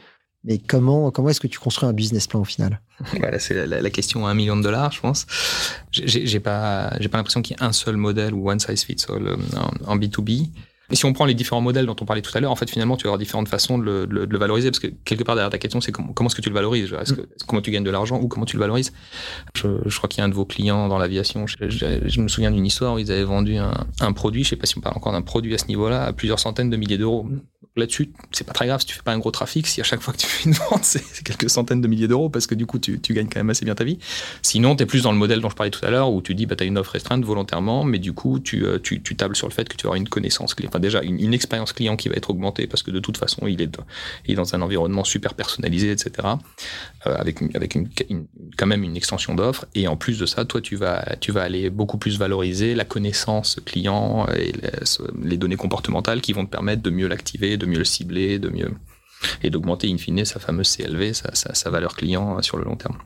mais 0.49 0.57
comment, 0.57 1.11
comment 1.11 1.29
est-ce 1.29 1.41
que 1.41 1.47
tu 1.47 1.59
construis 1.59 1.89
un 1.89 1.93
business 1.93 2.27
plan 2.27 2.41
au 2.41 2.45
final? 2.45 2.81
Voilà, 3.19 3.39
C'est 3.39 3.67
la, 3.67 3.91
question 3.91 4.27
à 4.27 4.31
un 4.31 4.35
million 4.35 4.57
de 4.57 4.63
dollars, 4.63 4.91
je 4.93 5.01
pense. 5.01 5.27
J'ai 5.93 6.41
pas, 6.41 6.91
pas 6.91 7.19
l'impression 7.19 7.43
qu'il 7.43 7.57
y 7.57 7.61
ait 7.61 7.63
un 7.63 7.73
seul 7.73 7.97
modèle 7.97 8.33
ou 8.33 8.51
one 8.51 8.59
size 8.59 8.83
fits 8.83 9.05
all 9.11 9.27
euh, 9.27 9.37
en, 9.57 9.93
en 9.93 9.97
B2B. 9.99 10.49
Et 10.91 10.97
si 10.97 11.05
on 11.05 11.13
prend 11.13 11.27
les 11.27 11.35
différents 11.35 11.61
modèles 11.61 11.87
dont 11.87 11.97
on 12.01 12.05
parlait 12.05 12.23
tout 12.23 12.37
à 12.37 12.41
l'heure, 12.41 12.51
en 12.51 12.57
fait, 12.57 12.71
finalement, 12.71 12.97
tu 12.97 13.05
vas 13.05 13.09
avoir 13.09 13.19
différentes 13.19 13.49
façons 13.49 13.79
de 13.79 13.85
le, 13.85 14.07
de 14.07 14.33
le, 14.33 14.39
valoriser, 14.39 14.71
parce 14.71 14.79
que 14.79 14.87
quelque 15.05 15.23
part 15.23 15.35
derrière 15.35 15.51
ta 15.51 15.59
question, 15.59 15.81
c'est 15.81 15.93
comment, 15.93 16.13
comment 16.13 16.29
est-ce 16.29 16.37
que 16.37 16.43
tu 16.43 16.49
le 16.49 16.55
valorises? 16.55 16.93
Est-ce 16.93 17.13
que, 17.13 17.29
Comment 17.47 17.61
tu 17.61 17.71
gagnes 17.71 17.85
de 17.85 17.91
l'argent 17.91 18.19
ou 18.21 18.29
comment 18.29 18.47
tu 18.47 18.57
le 18.57 18.61
valorises? 18.61 18.93
Je, 19.55 19.69
je, 19.85 19.97
crois 19.97 20.09
qu'il 20.09 20.19
y 20.19 20.23
a 20.23 20.25
un 20.25 20.29
de 20.29 20.35
vos 20.35 20.47
clients 20.47 20.89
dans 20.89 20.99
l'aviation, 20.99 21.47
je, 21.47 21.57
je, 21.69 22.21
me 22.21 22.29
souviens 22.29 22.51
d'une 22.51 22.65
histoire 22.65 22.95
où 22.95 22.99
ils 22.99 23.13
avaient 23.13 23.25
vendu 23.25 23.57
un, 23.57 23.73
un, 24.01 24.13
produit, 24.13 24.45
je 24.45 24.51
sais 24.51 24.57
pas 24.57 24.67
si 24.67 24.79
on 24.79 24.81
parle 24.81 24.97
encore 24.97 25.13
d'un 25.13 25.23
produit 25.23 25.55
à 25.55 25.59
ce 25.59 25.67
niveau-là, 25.67 26.05
à 26.05 26.13
plusieurs 26.13 26.39
centaines 26.39 26.71
de 26.71 26.77
milliers 26.77 26.99
d'euros. 26.99 27.27
Là-dessus, 27.77 28.11
c'est 28.33 28.45
pas 28.45 28.53
très 28.53 28.67
grave 28.67 28.81
si 28.81 28.87
tu 28.87 28.95
fais 28.95 29.03
pas 29.03 29.13
un 29.13 29.19
gros 29.19 29.31
trafic, 29.31 29.67
si 29.67 29.81
à 29.81 29.85
chaque 29.85 30.01
fois 30.01 30.13
que 30.13 30.19
tu 30.19 30.27
fais 30.27 30.49
une 30.49 30.55
vente, 30.55 30.85
c'est 30.85 31.23
quelques 31.23 31.51
centaines 31.51 31.81
de 31.81 31.87
milliers 31.87 32.09
d'euros, 32.09 32.29
parce 32.29 32.47
que 32.47 32.55
du 32.55 32.67
coup, 32.67 32.79
tu, 32.79 33.01
tu, 33.01 33.15
gagnes 33.15 33.29
quand 33.29 33.39
même 33.39 33.51
assez 33.51 33.65
bien 33.65 33.75
ta 33.75 33.85
vie. 33.85 33.99
Sinon, 34.43 34.75
tu 34.75 34.83
es 34.83 34.87
plus 34.87 35.03
dans 35.03 35.13
le 35.13 35.19
modèle 35.19 35.41
dont 35.41 35.51
je 35.51 35.55
parlais 35.55 35.71
tout 35.71 35.85
à 35.85 35.91
l'heure, 35.91 36.11
où 36.11 36.21
tu 36.21 36.35
dis, 36.35 36.47
bah, 36.47 36.57
tu 36.57 36.65
as 36.65 36.67
une 36.67 36.79
offre 36.79 36.93
restreinte 36.93 37.25
volontairement, 37.25 37.85
mais 37.85 37.99
du 37.99 38.13
coup, 38.13 38.41
tu, 38.41 38.65
euh, 38.65 38.79
tu, 38.79 39.03
tu, 39.03 39.17
tables 39.17 39.37
sur 39.37 39.47
le 39.47 39.53
fait 39.53 39.69
que 39.69 39.77
tu 39.77 39.87
auras 39.87 39.97
une 39.97 40.09
connaissance 40.09 40.55
déjà 40.79 41.03
une, 41.03 41.35
expérience 41.35 41.73
client 41.73 41.97
qui 41.97 42.09
va 42.09 42.17
être 42.17 42.31
augmentée, 42.31 42.67
parce 42.67 42.83
que 42.83 42.91
de 42.91 43.01
toute 43.01 43.17
façon, 43.17 43.47
il 43.47 43.61
est, 43.61 43.71
dans, 44.35 44.55
un 44.55 44.63
environnement 44.63 45.05
super 45.05 45.35
personnalisé, 45.35 45.91
etc., 45.91 46.29
euh, 47.07 47.17
avec, 47.17 47.39
quand 48.57 48.67
même 48.67 48.83
une 48.83 48.97
extension 48.97 49.35
d'offres. 49.35 49.67
Et 49.75 49.89
en 49.89 49.97
plus 49.97 50.19
de 50.19 50.27
ça, 50.27 50.45
toi, 50.45 50.61
tu 50.61 50.77
vas, 50.77 51.05
aller 51.37 51.71
beaucoup 51.71 51.99
plus 51.99 52.19
valoriser 52.19 52.75
la 52.75 52.85
connaissance 52.85 53.61
client 53.65 54.27
et 54.37 54.53
les, 55.23 55.37
données 55.37 55.57
comportementales 55.57 56.21
qui 56.21 56.33
vont 56.33 56.45
te 56.45 56.51
permettre 56.51 56.83
de 56.83 56.91
mieux 56.91 57.07
l'activer, 57.07 57.57
de 57.57 57.67
mieux 57.67 57.79
le 57.79 57.85
cibler, 57.85 58.39
de 58.39 58.49
mieux 58.49 58.71
et 59.43 59.51
d'augmenter 59.51 59.91
in 59.91 59.99
fine 59.99 60.25
sa 60.25 60.39
fameuse 60.39 60.77
CLV, 60.77 61.13
sa, 61.13 61.71
valeur 61.71 61.97
client 61.97 62.41
sur 62.43 62.57
le 62.57 62.65
long 62.65 62.77
terme. 62.77 62.99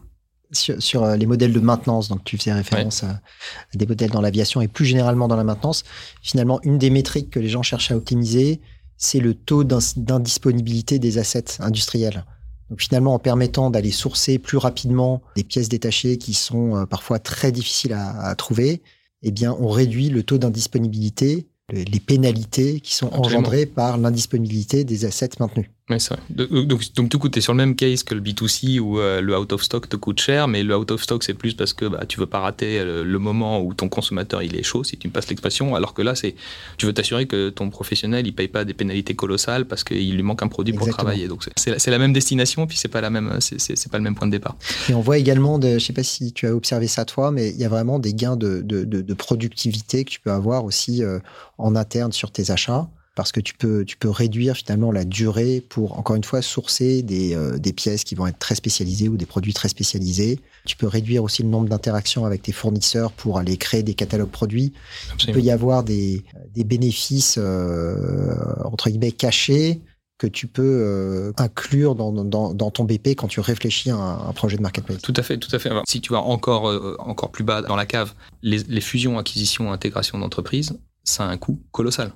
Sur, 0.52 0.82
sur, 0.82 1.02
euh, 1.02 1.16
les 1.16 1.26
modèles 1.26 1.52
de 1.52 1.60
maintenance, 1.60 2.08
donc 2.08 2.24
tu 2.24 2.36
faisais 2.36 2.52
référence 2.52 3.02
ouais. 3.02 3.08
à, 3.08 3.12
à, 3.12 3.76
des 3.76 3.86
modèles 3.86 4.10
dans 4.10 4.20
l'aviation 4.20 4.60
et 4.60 4.68
plus 4.68 4.84
généralement 4.84 5.26
dans 5.26 5.36
la 5.36 5.44
maintenance, 5.44 5.84
finalement, 6.22 6.60
une 6.62 6.78
des 6.78 6.90
métriques 6.90 7.30
que 7.30 7.40
les 7.40 7.48
gens 7.48 7.62
cherchent 7.62 7.90
à 7.90 7.96
optimiser, 7.96 8.60
c'est 8.98 9.20
le 9.20 9.34
taux 9.34 9.64
d'indisponibilité 9.64 10.98
des 10.98 11.18
assets 11.18 11.60
industriels. 11.60 12.24
Donc 12.70 12.80
finalement, 12.80 13.14
en 13.14 13.18
permettant 13.18 13.70
d'aller 13.70 13.90
sourcer 13.90 14.38
plus 14.38 14.58
rapidement 14.58 15.22
des 15.36 15.44
pièces 15.44 15.68
détachées 15.68 16.18
qui 16.18 16.34
sont 16.34 16.76
euh, 16.76 16.86
parfois 16.86 17.18
très 17.18 17.50
difficiles 17.50 17.94
à, 17.94 18.20
à 18.20 18.34
trouver, 18.34 18.82
eh 19.22 19.30
bien, 19.30 19.56
on 19.58 19.68
réduit 19.68 20.10
le 20.10 20.22
taux 20.22 20.38
d'indisponibilité 20.38 21.48
les 21.72 22.00
pénalités 22.00 22.80
qui 22.80 22.94
sont 22.94 23.06
Absolument. 23.06 23.28
engendrées 23.28 23.66
par 23.66 23.98
l'indisponibilité 23.98 24.84
des 24.84 25.04
assets 25.04 25.30
maintenus. 25.40 25.66
Oui, 25.90 25.98
c'est 25.98 26.14
vrai. 26.14 26.22
Donc, 26.30 26.94
donc, 26.94 27.08
du 27.08 27.18
coup, 27.18 27.28
tu 27.28 27.40
es 27.40 27.42
sur 27.42 27.52
le 27.52 27.56
même 27.56 27.74
case 27.74 28.04
que 28.04 28.14
le 28.14 28.20
B2C 28.20 28.78
où 28.78 29.00
euh, 29.00 29.20
le 29.20 29.36
out 29.36 29.52
of 29.52 29.62
stock 29.62 29.88
te 29.88 29.96
coûte 29.96 30.20
cher, 30.20 30.46
mais 30.46 30.62
le 30.62 30.76
out 30.76 30.92
of 30.92 31.02
stock, 31.02 31.24
c'est 31.24 31.34
plus 31.34 31.54
parce 31.54 31.72
que 31.72 31.86
bah, 31.86 32.04
tu 32.06 32.20
veux 32.20 32.26
pas 32.26 32.38
rater 32.38 32.78
le, 32.84 32.90
euh, 32.90 33.04
le, 33.04 33.18
moment 33.18 33.60
où 33.60 33.74
ton 33.74 33.88
consommateur 33.88 34.44
il 34.44 34.54
est 34.54 34.62
chaud, 34.62 34.84
si 34.84 34.96
tu 34.96 35.08
me 35.08 35.12
passes 35.12 35.28
l'expression, 35.28 35.74
alors 35.74 35.92
que 35.92 36.02
là, 36.02 36.14
c'est 36.14 36.36
tu 36.76 36.86
veux 36.86 36.92
t'assurer 36.92 37.26
que 37.26 37.48
ton 37.48 37.68
professionnel 37.68 38.26
il 38.28 38.32
paye 38.32 38.46
pas 38.46 38.64
des 38.64 38.74
pénalités 38.74 39.16
colossales 39.16 39.66
parce 39.66 39.82
qu'il 39.82 40.14
lui 40.14 40.22
manque 40.22 40.42
un 40.42 40.48
produit 40.48 40.72
Exactement. 40.72 40.96
pour 40.96 41.04
travailler. 41.04 41.26
Donc, 41.26 41.44
c'est 41.56 41.90
la 41.90 41.98
même 41.98 42.12
destination, 42.12 42.68
puis 42.68 42.76
c'est 42.76 42.88
pas, 42.88 43.00
la 43.00 43.10
même, 43.10 43.38
c'est 43.40 43.90
pas 43.90 43.98
le 43.98 44.04
même 44.04 44.14
point 44.14 44.28
de 44.28 44.32
départ. 44.32 44.56
Et 44.88 44.94
on 44.94 45.00
voit 45.00 45.18
également, 45.18 45.58
de, 45.58 45.78
je 45.78 45.84
sais 45.84 45.92
pas 45.92 46.04
si 46.04 46.32
tu 46.32 46.46
as 46.46 46.54
observé 46.54 46.86
ça 46.86 47.04
toi, 47.04 47.32
mais 47.32 47.50
il 47.50 47.56
y 47.56 47.64
a 47.64 47.68
vraiment 47.68 47.98
des 47.98 48.14
gains 48.14 48.36
de, 48.36 48.60
de, 48.60 48.84
de, 48.84 49.00
de 49.00 49.14
productivité 49.14 50.04
que 50.04 50.10
tu 50.10 50.20
peux 50.20 50.30
avoir 50.30 50.64
aussi 50.64 51.02
euh, 51.02 51.18
en 51.58 51.74
interne 51.74 52.12
sur 52.12 52.30
tes 52.30 52.52
achats 52.52 52.88
parce 53.14 53.30
que 53.30 53.40
tu 53.40 53.54
peux, 53.54 53.84
tu 53.84 53.96
peux 53.96 54.08
réduire 54.08 54.56
finalement 54.56 54.90
la 54.90 55.04
durée 55.04 55.62
pour, 55.68 55.98
encore 55.98 56.16
une 56.16 56.24
fois, 56.24 56.40
sourcer 56.40 57.02
des, 57.02 57.34
euh, 57.34 57.58
des 57.58 57.72
pièces 57.72 58.04
qui 58.04 58.14
vont 58.14 58.26
être 58.26 58.38
très 58.38 58.54
spécialisées 58.54 59.08
ou 59.08 59.16
des 59.16 59.26
produits 59.26 59.52
très 59.52 59.68
spécialisés. 59.68 60.40
Tu 60.64 60.76
peux 60.76 60.86
réduire 60.86 61.22
aussi 61.22 61.42
le 61.42 61.48
nombre 61.48 61.68
d'interactions 61.68 62.24
avec 62.24 62.42
tes 62.42 62.52
fournisseurs 62.52 63.12
pour 63.12 63.38
aller 63.38 63.56
créer 63.58 63.82
des 63.82 63.94
catalogues 63.94 64.30
produits. 64.30 64.72
Absolument. 65.12 65.38
Il 65.38 65.42
peut 65.42 65.46
y 65.46 65.50
avoir 65.50 65.82
des, 65.84 66.24
des 66.54 66.64
bénéfices, 66.64 67.36
euh, 67.38 68.34
entre 68.64 68.88
guillemets, 68.88 69.12
cachés 69.12 69.82
que 70.16 70.26
tu 70.26 70.46
peux 70.46 70.62
euh, 70.62 71.32
inclure 71.36 71.94
dans, 71.94 72.12
dans, 72.12 72.54
dans, 72.54 72.70
ton 72.70 72.84
BP 72.84 73.08
quand 73.08 73.26
tu 73.26 73.40
réfléchis 73.40 73.90
à 73.90 73.96
un, 73.96 74.28
un, 74.28 74.32
projet 74.32 74.56
de 74.56 74.62
marketplace. 74.62 75.02
Tout 75.02 75.14
à 75.16 75.22
fait, 75.22 75.36
tout 75.36 75.54
à 75.54 75.58
fait. 75.58 75.70
Si 75.86 76.00
tu 76.00 76.12
vas 76.12 76.20
encore, 76.20 76.68
euh, 76.70 76.96
encore 77.00 77.32
plus 77.32 77.42
bas 77.44 77.60
dans 77.60 77.76
la 77.76 77.86
cave, 77.86 78.14
les, 78.40 78.58
les 78.58 78.80
fusions, 78.80 79.18
acquisitions, 79.18 79.72
intégrations 79.72 80.18
d'entreprises, 80.18 80.78
ça 81.02 81.24
a 81.24 81.26
un 81.26 81.36
coût 81.36 81.60
colossal 81.72 82.12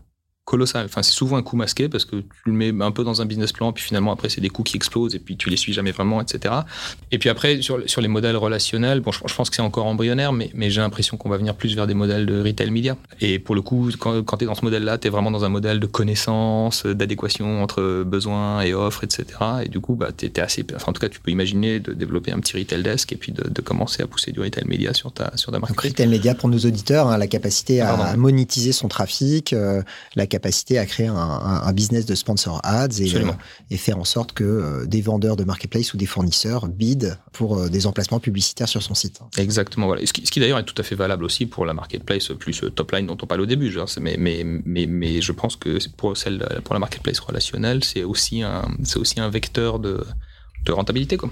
colossal. 0.46 0.86
Enfin, 0.86 1.02
c'est 1.02 1.12
souvent 1.12 1.36
un 1.36 1.42
coût 1.42 1.56
masqué 1.56 1.88
parce 1.88 2.04
que 2.04 2.16
tu 2.16 2.26
le 2.46 2.52
mets 2.52 2.72
un 2.80 2.92
peu 2.92 3.02
dans 3.02 3.20
un 3.20 3.26
business 3.26 3.52
plan, 3.52 3.72
puis 3.72 3.82
finalement 3.82 4.12
après 4.12 4.28
c'est 4.28 4.40
des 4.40 4.48
coûts 4.48 4.62
qui 4.62 4.76
explosent 4.76 5.14
et 5.16 5.18
puis 5.18 5.36
tu 5.36 5.50
les 5.50 5.56
suis 5.56 5.72
jamais 5.72 5.90
vraiment, 5.90 6.22
etc. 6.22 6.54
Et 7.10 7.18
puis 7.18 7.28
après 7.28 7.60
sur, 7.60 7.82
sur 7.86 8.00
les 8.00 8.06
modèles 8.08 8.36
relationnels, 8.36 9.00
bon, 9.00 9.10
je, 9.10 9.34
pense 9.34 9.50
que 9.50 9.56
c'est 9.56 9.62
encore 9.62 9.86
embryonnaire, 9.86 10.32
mais, 10.32 10.50
mais 10.54 10.70
j'ai 10.70 10.80
l'impression 10.80 11.16
qu'on 11.16 11.28
va 11.28 11.36
venir 11.36 11.56
plus 11.56 11.74
vers 11.74 11.88
des 11.88 11.94
modèles 11.94 12.26
de 12.26 12.40
retail 12.40 12.70
media. 12.70 12.96
Et 13.20 13.40
pour 13.40 13.56
le 13.56 13.60
coup, 13.60 13.90
quand, 13.98 14.22
quand 14.22 14.36
tu 14.36 14.44
es 14.44 14.46
dans 14.46 14.54
ce 14.54 14.64
modèle-là, 14.64 14.98
tu 14.98 15.08
es 15.08 15.10
vraiment 15.10 15.32
dans 15.32 15.44
un 15.44 15.48
modèle 15.48 15.80
de 15.80 15.86
connaissance, 15.86 16.86
d'adéquation 16.86 17.60
entre 17.60 18.04
besoins 18.04 18.60
et 18.60 18.72
offres, 18.72 19.02
etc. 19.02 19.26
Et 19.64 19.68
du 19.68 19.80
coup, 19.80 19.96
bah, 19.96 20.10
tu 20.16 20.26
es, 20.26 20.40
assez, 20.40 20.64
enfin, 20.76 20.90
en 20.90 20.92
tout 20.92 21.00
cas, 21.00 21.08
tu 21.08 21.18
peux 21.18 21.32
imaginer 21.32 21.80
de 21.80 21.92
développer 21.92 22.30
un 22.30 22.38
petit 22.38 22.56
retail 22.56 22.84
desk 22.84 23.12
et 23.12 23.16
puis 23.16 23.32
de, 23.32 23.48
de 23.48 23.60
commencer 23.62 24.04
à 24.04 24.06
pousser 24.06 24.30
du 24.30 24.38
retail 24.38 24.64
media 24.68 24.94
sur 24.94 25.10
ta, 25.10 25.36
sur 25.36 25.50
ta 25.50 25.58
marque. 25.58 25.72
Donc, 25.72 25.80
retail 25.80 26.06
media 26.06 26.36
pour 26.36 26.48
nos 26.48 26.58
auditeurs, 26.58 27.08
hein, 27.08 27.18
la 27.18 27.26
capacité 27.26 27.80
à, 27.80 27.94
à, 27.94 28.16
monétiser 28.16 28.70
son 28.70 28.86
trafic, 28.86 29.52
euh, 29.52 29.82
la 30.14 30.26
capacité 30.26 30.35
à 30.36 30.86
créer 30.86 31.06
un, 31.06 31.14
un, 31.14 31.72
business 31.72 32.06
de 32.06 32.14
sponsor 32.14 32.60
ads 32.64 33.00
et, 33.00 33.14
euh, 33.14 33.30
et 33.70 33.76
faire 33.76 33.98
en 33.98 34.04
sorte 34.04 34.32
que 34.32 34.44
euh, 34.44 34.86
des 34.86 35.00
vendeurs 35.00 35.36
de 35.36 35.44
marketplace 35.44 35.94
ou 35.94 35.96
des 35.96 36.06
fournisseurs 36.06 36.68
bident 36.68 37.18
pour 37.32 37.58
euh, 37.58 37.68
des 37.68 37.86
emplacements 37.86 38.20
publicitaires 38.20 38.68
sur 38.68 38.82
son 38.82 38.94
site. 38.94 39.20
Exactement. 39.36 39.86
Voilà. 39.86 40.04
Ce 40.06 40.12
qui, 40.12 40.22
qui 40.22 40.40
d'ailleurs 40.40 40.58
est 40.58 40.64
tout 40.64 40.74
à 40.78 40.82
fait 40.82 40.94
valable 40.94 41.24
aussi 41.24 41.46
pour 41.46 41.66
la 41.66 41.74
marketplace 41.74 42.28
plus 42.38 42.62
top 42.74 42.92
line 42.92 43.06
dont 43.06 43.18
on 43.20 43.26
parle 43.26 43.40
au 43.40 43.46
début. 43.46 43.70
Genre, 43.70 43.88
mais, 44.00 44.16
mais, 44.18 44.42
mais, 44.44 44.86
mais 44.86 45.20
je 45.20 45.32
pense 45.32 45.56
que 45.56 45.78
pour, 45.96 46.16
celle, 46.16 46.46
pour 46.64 46.74
la 46.74 46.80
marketplace 46.80 47.20
relationnelle, 47.20 47.84
c'est 47.84 48.04
aussi, 48.04 48.42
un, 48.42 48.62
aussi 48.96 49.20
un 49.20 49.28
vecteur 49.28 49.78
de, 49.78 50.04
de 50.64 50.72
rentabilité. 50.72 51.16
Quoi. 51.16 51.30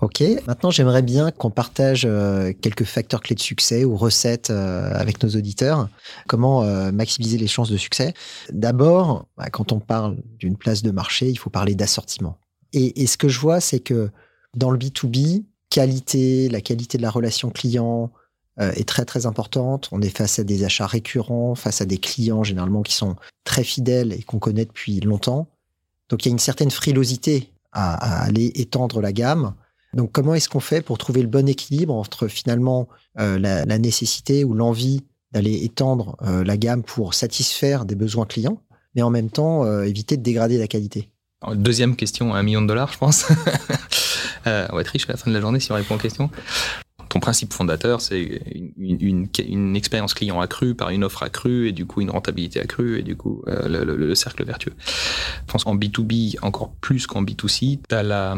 Ok, 0.00 0.22
maintenant 0.46 0.70
j'aimerais 0.70 1.02
bien 1.02 1.30
qu'on 1.30 1.50
partage 1.50 2.04
euh, 2.04 2.52
quelques 2.60 2.84
facteurs 2.84 3.20
clés 3.20 3.34
de 3.34 3.40
succès 3.40 3.84
ou 3.84 3.96
recettes 3.96 4.50
euh, 4.50 4.90
avec 4.92 5.22
nos 5.22 5.30
auditeurs. 5.30 5.88
Comment 6.26 6.62
euh, 6.62 6.92
maximiser 6.92 7.38
les 7.38 7.46
chances 7.46 7.70
de 7.70 7.76
succès? 7.76 8.14
D'abord, 8.50 9.26
bah, 9.36 9.48
quand 9.50 9.72
on 9.72 9.80
parle 9.80 10.16
d'une 10.38 10.56
place 10.56 10.82
de 10.82 10.90
marché, 10.90 11.28
il 11.28 11.38
faut 11.38 11.50
parler 11.50 11.74
d'assortiment. 11.74 12.38
Et, 12.72 13.06
ce 13.06 13.16
que 13.16 13.28
je 13.28 13.40
vois, 13.40 13.60
c'est 13.60 13.80
que 13.80 14.10
dans 14.54 14.70
le 14.70 14.76
B2B, 14.76 15.44
qualité, 15.70 16.48
la 16.50 16.60
qualité 16.60 16.98
de 16.98 17.02
la 17.02 17.10
relation 17.10 17.48
client 17.48 18.12
est 18.58 18.86
très 18.86 19.06
très 19.06 19.24
importante. 19.24 19.88
On 19.92 20.02
est 20.02 20.14
face 20.14 20.38
à 20.38 20.44
des 20.44 20.62
achats 20.64 20.86
récurrents, 20.86 21.54
face 21.54 21.80
à 21.80 21.86
des 21.86 21.96
clients 21.96 22.42
généralement 22.42 22.82
qui 22.82 22.92
sont 22.92 23.16
très 23.44 23.64
fidèles 23.64 24.12
et 24.12 24.22
qu'on 24.22 24.38
connaît 24.38 24.66
depuis 24.66 25.00
longtemps. 25.00 25.46
Donc 26.10 26.24
il 26.24 26.28
y 26.28 26.30
a 26.30 26.32
une 26.32 26.38
certaine 26.38 26.70
frilosité 26.70 27.50
à, 27.76 28.22
aller 28.22 28.52
étendre 28.54 29.00
la 29.00 29.12
gamme. 29.12 29.54
Donc 29.94 30.12
comment 30.12 30.34
est-ce 30.34 30.48
qu'on 30.48 30.60
fait 30.60 30.82
pour 30.82 30.98
trouver 30.98 31.22
le 31.22 31.28
bon 31.28 31.48
équilibre 31.48 31.94
entre 31.94 32.28
finalement 32.28 32.88
euh, 33.18 33.38
la, 33.38 33.78
nécessité 33.78 34.44
ou 34.44 34.54
l'envie 34.54 35.02
d'aller 35.32 35.64
étendre 35.64 36.16
euh, 36.22 36.44
la 36.44 36.56
gamme 36.56 36.82
pour 36.82 37.14
satisfaire 37.14 37.84
des 37.84 37.94
besoins 37.94 38.26
clients, 38.26 38.60
mais 38.94 39.02
en 39.02 39.10
même 39.10 39.30
temps 39.30 39.64
euh, 39.64 39.82
éviter 39.82 40.16
de 40.16 40.22
dégrader 40.22 40.58
la 40.58 40.66
qualité? 40.66 41.10
Deuxième 41.54 41.96
question, 41.96 42.34
un 42.34 42.42
million 42.42 42.62
de 42.62 42.66
dollars, 42.66 42.92
je 42.92 42.98
pense. 42.98 43.26
on 44.46 44.74
va 44.74 44.80
être 44.80 44.88
riche 44.88 45.08
à 45.08 45.12
la 45.12 45.18
fin 45.18 45.30
de 45.30 45.34
la 45.34 45.40
journée 45.40 45.60
si 45.60 45.70
on 45.70 45.74
répond 45.74 45.96
aux 45.96 45.98
questions 45.98 46.30
ton 47.16 47.20
principe 47.20 47.54
fondateur, 47.54 48.02
c'est 48.02 48.42
une, 48.76 49.28
une, 49.48 49.74
expérience 49.74 50.12
client 50.12 50.38
accrue 50.38 50.74
par 50.74 50.90
une 50.90 51.02
offre 51.02 51.22
accrue 51.22 51.66
et 51.66 51.72
du 51.72 51.86
coup 51.86 52.02
une 52.02 52.10
rentabilité 52.10 52.60
accrue 52.60 52.98
et 52.98 53.02
du 53.02 53.16
coup 53.16 53.42
euh, 53.48 53.84
le, 53.84 54.14
cercle 54.14 54.44
vertueux. 54.44 54.74
Je 54.86 55.50
pense 55.50 55.64
qu'en 55.64 55.76
B2B, 55.76 56.36
encore 56.42 56.72
plus 56.82 57.06
qu'en 57.06 57.22
B2C, 57.22 57.78
tu 57.88 57.94
as 57.94 58.02
la, 58.02 58.36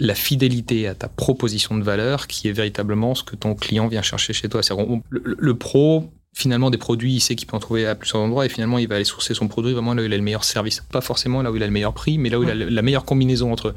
la 0.00 0.14
fidélité 0.14 0.86
à 0.86 0.94
ta 0.94 1.08
proposition 1.08 1.78
de 1.78 1.82
valeur 1.82 2.26
qui 2.26 2.48
est 2.48 2.52
véritablement 2.52 3.14
ce 3.14 3.22
que 3.22 3.36
ton 3.36 3.54
client 3.54 3.88
vient 3.88 4.02
chercher 4.02 4.34
chez 4.34 4.50
toi. 4.50 4.60
Le, 5.08 5.22
le, 5.38 5.54
pro, 5.54 6.10
finalement, 6.34 6.68
des 6.68 6.76
produits, 6.76 7.14
il 7.14 7.20
sait 7.20 7.36
qu'il 7.36 7.48
peut 7.48 7.56
en 7.56 7.60
trouver 7.60 7.86
à 7.86 7.94
plusieurs 7.94 8.20
endroits 8.20 8.44
et 8.44 8.50
finalement, 8.50 8.76
il 8.76 8.86
va 8.86 8.96
aller 8.96 9.04
sourcer 9.04 9.32
son 9.32 9.48
produit 9.48 9.72
vraiment 9.72 9.94
là 9.94 10.02
où 10.02 10.04
il 10.04 10.12
a 10.12 10.18
le 10.18 10.22
meilleur 10.22 10.44
service. 10.44 10.84
Pas 10.92 11.00
forcément 11.00 11.40
là 11.40 11.50
où 11.50 11.56
il 11.56 11.62
a 11.62 11.66
le 11.66 11.72
meilleur 11.72 11.94
prix, 11.94 12.18
mais 12.18 12.28
là 12.28 12.38
où 12.38 12.42
il 12.42 12.50
a 12.50 12.54
la 12.54 12.82
meilleure 12.82 13.06
combinaison 13.06 13.50
entre 13.50 13.74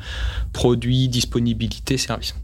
produit, 0.52 1.08
disponibilité, 1.08 1.98
service 1.98 2.36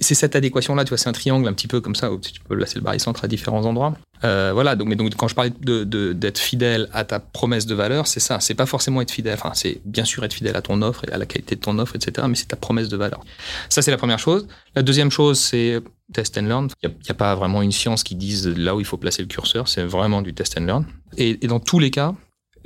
c'est 0.00 0.14
cette 0.14 0.36
adéquation-là, 0.36 0.84
tu 0.84 0.90
vois, 0.90 0.98
c'est 0.98 1.08
un 1.08 1.12
triangle 1.12 1.48
un 1.48 1.52
petit 1.52 1.66
peu 1.66 1.80
comme 1.80 1.94
ça, 1.94 2.12
où 2.12 2.18
tu 2.18 2.40
peux 2.40 2.56
placer 2.56 2.76
le 2.76 2.82
barycentre 2.82 3.24
à 3.24 3.28
différents 3.28 3.64
endroits. 3.64 3.94
Euh, 4.24 4.52
voilà, 4.54 4.76
donc, 4.76 4.88
mais 4.88 4.96
donc 4.96 5.14
quand 5.16 5.28
je 5.28 5.34
parlais 5.34 5.52
d'être 5.60 6.38
fidèle 6.38 6.88
à 6.92 7.04
ta 7.04 7.20
promesse 7.20 7.66
de 7.66 7.74
valeur, 7.74 8.06
c'est 8.06 8.20
ça. 8.20 8.40
C'est 8.40 8.54
pas 8.54 8.66
forcément 8.66 9.00
être 9.00 9.10
fidèle, 9.10 9.34
enfin, 9.34 9.52
c'est 9.54 9.80
bien 9.84 10.04
sûr 10.04 10.24
être 10.24 10.32
fidèle 10.32 10.56
à 10.56 10.62
ton 10.62 10.80
offre 10.82 11.04
et 11.08 11.12
à 11.12 11.18
la 11.18 11.26
qualité 11.26 11.56
de 11.56 11.60
ton 11.60 11.78
offre, 11.78 11.96
etc., 11.96 12.26
mais 12.28 12.34
c'est 12.34 12.48
ta 12.48 12.56
promesse 12.56 12.88
de 12.88 12.96
valeur. 12.96 13.20
Ça, 13.68 13.82
c'est 13.82 13.90
la 13.90 13.98
première 13.98 14.18
chose. 14.18 14.46
La 14.74 14.82
deuxième 14.82 15.10
chose, 15.10 15.38
c'est 15.38 15.80
test 16.12 16.38
and 16.38 16.42
learn. 16.42 16.68
Il 16.82 16.88
n'y 16.88 17.10
a, 17.10 17.14
pas 17.14 17.34
vraiment 17.34 17.62
une 17.62 17.72
science 17.72 18.02
qui 18.02 18.14
dise 18.14 18.46
là 18.48 18.74
où 18.74 18.80
il 18.80 18.86
faut 18.86 18.96
placer 18.96 19.22
le 19.22 19.28
curseur, 19.28 19.68
c'est 19.68 19.84
vraiment 19.84 20.22
du 20.22 20.34
test 20.34 20.58
and 20.58 20.64
learn. 20.64 20.86
Et, 21.16 21.44
et 21.44 21.46
dans 21.46 21.60
tous 21.60 21.78
les 21.78 21.90
cas, 21.90 22.14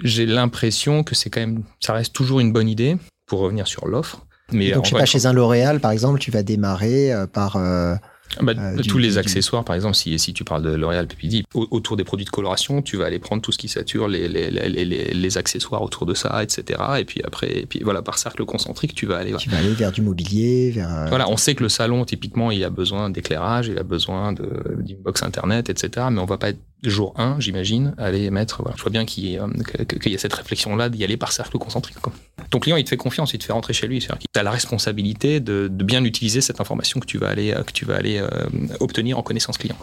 j'ai 0.03 0.27
l'impression 0.27 1.03
que 1.03 1.15
c'est 1.15 1.31
quand 1.31 1.41
même, 1.41 1.65
ça 1.81 1.93
reste 1.93 2.13
toujours 2.13 2.41
une 2.41 2.53
bonne 2.53 2.69
idée, 2.69 2.97
pour 3.29 3.41
revenir 3.41 3.69
sur 3.69 3.87
l'offre, 3.87 4.27
mais 4.53 4.71
donc, 4.71 4.85
je 4.85 4.91
sais 4.91 4.97
pas, 4.97 5.05
chez 5.05 5.27
un 5.27 5.33
L'Oréal, 5.33 5.81
par 5.81 5.91
exemple, 5.91 6.19
tu 6.19 6.31
vas 6.31 6.43
démarrer 6.43 7.13
euh, 7.13 7.27
par. 7.27 7.57
Euh, 7.57 7.95
bah, 8.43 8.53
euh, 8.57 8.83
tous 8.87 8.99
les 8.99 9.17
accessoires, 9.17 9.65
par 9.65 9.75
exemple, 9.75 9.95
si, 9.95 10.19
si 10.19 10.35
tu 10.35 10.45
parles 10.45 10.63
de 10.63 10.71
L'Oréal 10.71 11.07
PPD, 11.07 11.45
autour 11.55 11.97
des 11.97 12.05
produits 12.05 12.27
de 12.27 12.31
coloration, 12.31 12.83
tu 12.83 12.97
vas 12.97 13.07
aller 13.07 13.19
prendre 13.19 13.41
tout 13.41 13.53
ce 13.53 13.59
qui 13.59 13.69
sature, 13.69 14.07
les, 14.07 14.29
les, 14.29 14.51
les, 14.51 14.85
les, 14.85 15.39
accessoires 15.39 15.83
autour 15.83 16.05
de 16.05 16.13
ça, 16.13 16.43
etc. 16.43 16.79
Et 16.99 17.05
puis 17.05 17.23
après, 17.25 17.61
et 17.61 17.67
puis 17.67 17.81
voilà, 17.83 18.03
par 18.03 18.19
cercle 18.19 18.45
concentrique, 18.45 18.95
tu 18.95 19.07
vas 19.07 19.17
aller. 19.17 19.33
Tu 19.35 19.49
vas 19.49 19.59
aller 19.59 19.73
vers 19.73 19.93
du 19.93 20.03
mobilier, 20.03 20.71
vers. 20.71 21.07
Voilà, 21.09 21.29
on 21.29 21.37
sait 21.37 21.55
que 21.55 21.63
le 21.63 21.69
salon, 21.71 22.05
typiquement, 22.05 22.51
il 22.51 22.63
a 22.65 22.71
besoin 22.71 23.09
d'éclairage, 23.11 23.69
il 23.69 23.79
a 23.79 23.83
besoin 23.83 24.33
d'une 24.33 24.99
box 24.99 25.23
internet, 25.23 25.71
etc. 25.71 26.07
Mais 26.11 26.21
on 26.21 26.27
va 26.27 26.37
pas 26.37 26.51
être 26.51 26.61
jour 26.83 27.15
1, 27.17 27.41
j'imagine, 27.41 27.95
aller 27.99 28.31
mettre. 28.31 28.63
Voilà. 28.63 28.77
Je 28.77 28.83
vois 28.83 28.91
bien 28.91 29.05
qu'il 29.05 29.25
y, 29.25 29.37
a 29.37 30.19
cette 30.19 30.33
réflexion-là 30.33 30.89
d'y 30.89 31.05
aller 31.05 31.17
par 31.17 31.33
cercle 31.33 31.59
concentrique. 31.59 31.97
Ton 32.51 32.61
client, 32.61 32.77
il 32.77 32.85
te 32.85 32.91
fait 32.91 32.97
confiance, 32.97 33.35
il 33.35 33.39
te 33.39 33.45
fait 33.45 33.53
rentrer 33.53 33.73
chez 33.73 33.87
lui. 33.87 34.01
C'est-à-dire 34.01 34.19
qu'il 34.19 34.41
a 34.41 34.43
la 34.43 34.51
responsabilité 34.51 35.41
de, 35.41 35.69
bien 35.69 36.05
utiliser 36.05 36.41
cette 36.41 36.61
information 36.61 37.01
que 37.01 37.07
tu 37.07 37.19
vas 37.19 37.29
aller, 37.29 37.55
tu 37.73 37.91
aller 37.93 38.19
euh, 38.19 38.29
obtenir 38.81 39.19
en 39.19 39.23
connaissance 39.23 39.59
client. 39.59 39.77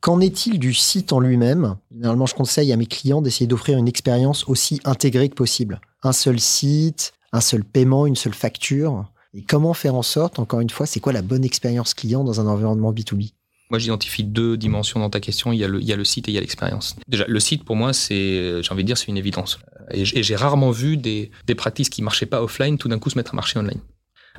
Qu'en 0.00 0.20
est-il 0.20 0.58
du 0.58 0.74
site 0.74 1.12
en 1.12 1.20
lui-même? 1.20 1.76
Généralement, 1.90 2.26
je 2.26 2.34
conseille 2.34 2.72
à 2.72 2.76
mes 2.76 2.86
clients 2.86 3.22
d'essayer 3.22 3.46
d'offrir 3.46 3.78
une 3.78 3.88
expérience 3.88 4.48
aussi 4.48 4.80
intégrée 4.84 5.28
que 5.28 5.34
possible. 5.34 5.80
Un 6.02 6.12
seul 6.12 6.38
site, 6.38 7.12
un 7.32 7.40
seul 7.40 7.64
paiement, 7.64 8.06
une 8.06 8.16
seule 8.16 8.34
facture. 8.34 9.10
Et 9.34 9.42
comment 9.42 9.74
faire 9.74 9.94
en 9.94 10.02
sorte, 10.02 10.38
encore 10.38 10.60
une 10.60 10.70
fois, 10.70 10.86
c'est 10.86 11.00
quoi 11.00 11.12
la 11.12 11.22
bonne 11.22 11.44
expérience 11.44 11.94
client 11.94 12.24
dans 12.24 12.40
un 12.40 12.46
environnement 12.46 12.92
B2B 12.92 13.32
moi, 13.70 13.78
j'identifie 13.78 14.24
deux 14.24 14.56
dimensions 14.56 15.00
dans 15.00 15.10
ta 15.10 15.20
question. 15.20 15.52
Il 15.52 15.58
y 15.58 15.64
a 15.64 15.68
le, 15.68 15.80
il 15.80 15.86
y 15.86 15.92
a 15.92 15.96
le 15.96 16.04
site 16.04 16.28
et 16.28 16.30
il 16.30 16.34
y 16.34 16.38
a 16.38 16.40
l'expérience. 16.40 16.96
Déjà, 17.08 17.24
le 17.26 17.40
site, 17.40 17.64
pour 17.64 17.76
moi, 17.76 17.92
c'est, 17.92 18.62
j'ai 18.62 18.72
envie 18.72 18.84
de 18.84 18.86
dire, 18.86 18.98
c'est 18.98 19.08
une 19.08 19.16
évidence. 19.16 19.58
Et 19.90 20.04
j'ai 20.04 20.36
rarement 20.36 20.70
vu 20.70 20.96
des, 20.96 21.30
des 21.46 21.54
pratiques 21.54 21.90
qui 21.90 22.02
marchaient 22.02 22.26
pas 22.26 22.42
offline 22.42 22.78
tout 22.78 22.88
d'un 22.88 22.98
coup 22.98 23.10
se 23.10 23.16
mettre 23.16 23.34
à 23.34 23.36
marcher 23.36 23.58
online. 23.58 23.80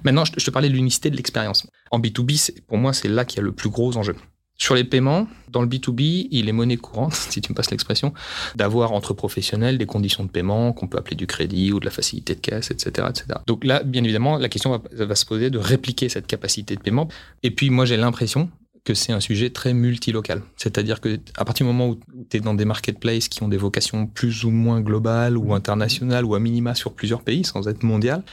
Maintenant, 0.04 0.24
je 0.26 0.46
te 0.46 0.52
parlais 0.52 0.70
de 0.70 0.74
l'unicité 0.74 1.10
de 1.10 1.16
l'expérience. 1.16 1.68
En 1.92 2.00
B2B, 2.00 2.62
pour 2.68 2.78
moi, 2.78 2.94
c'est 2.94 3.08
là 3.08 3.26
qu'il 3.26 3.38
y 3.38 3.40
a 3.42 3.44
le 3.44 3.52
plus 3.52 3.70
gros 3.70 3.98
enjeu. 3.98 4.16
Sur 4.60 4.74
les 4.74 4.84
paiements, 4.84 5.28
dans 5.50 5.62
le 5.62 5.68
B2B, 5.68 6.30
il 6.32 6.50
est 6.50 6.52
monnaie 6.52 6.78
courante, 6.78 7.14
si 7.30 7.42
tu 7.42 7.52
me 7.52 7.56
passes 7.56 7.70
l'expression, 7.70 8.14
d'avoir 8.56 8.92
entre 8.92 9.14
professionnels 9.14 9.78
des 9.78 9.86
conditions 9.86 10.24
de 10.24 10.30
paiement 10.30 10.74
qu'on 10.74 10.88
peut 10.88 10.98
appeler 10.98 11.16
du 11.16 11.28
crédit 11.28 11.72
ou 11.72 11.80
de 11.80 11.86
la 11.86 11.92
facilité 11.92 12.34
de 12.34 12.40
caisse, 12.40 12.72
etc. 12.72 13.08
etc. 13.10 13.26
Donc 13.46 13.64
là, 13.64 13.84
bien 13.84 14.04
évidemment, 14.04 14.38
la 14.38 14.50
question 14.50 14.72
va, 14.72 15.06
va 15.06 15.16
se 15.16 15.26
poser 15.26 15.50
de 15.50 15.60
répliquer 15.60 16.10
cette 16.10 16.28
capacité 16.28 16.76
de 16.76 16.82
paiement. 16.82 17.08
Et 17.44 17.52
puis 17.52 17.70
moi, 17.70 17.86
j'ai 17.86 17.98
l'impression, 17.98 18.50
que 18.88 18.94
c'est 18.94 19.12
un 19.12 19.20
sujet 19.20 19.50
très 19.50 19.74
multilocal. 19.74 20.44
C'est-à-dire 20.56 21.02
que 21.02 21.20
à 21.36 21.44
partir 21.44 21.66
du 21.66 21.74
moment 21.74 21.90
où, 21.90 22.00
tu 22.30 22.38
es 22.38 22.40
dans 22.40 22.54
des 22.54 22.64
marketplaces 22.64 23.28
qui 23.28 23.44
ont 23.44 23.50
des 23.50 23.58
vocations 23.58 24.08
plus 24.08 24.46
ou 24.46 24.50
moins 24.50 24.80
globales 24.80 25.36
ou 25.36 25.54
internationales 25.54 26.24
ou 26.24 26.36
à 26.36 26.40
minima 26.40 26.74
sur 26.74 26.94
plusieurs 26.94 27.22
pays 27.22 27.44
sans 27.44 27.68
être 27.68 27.84
mondial, 27.84 28.24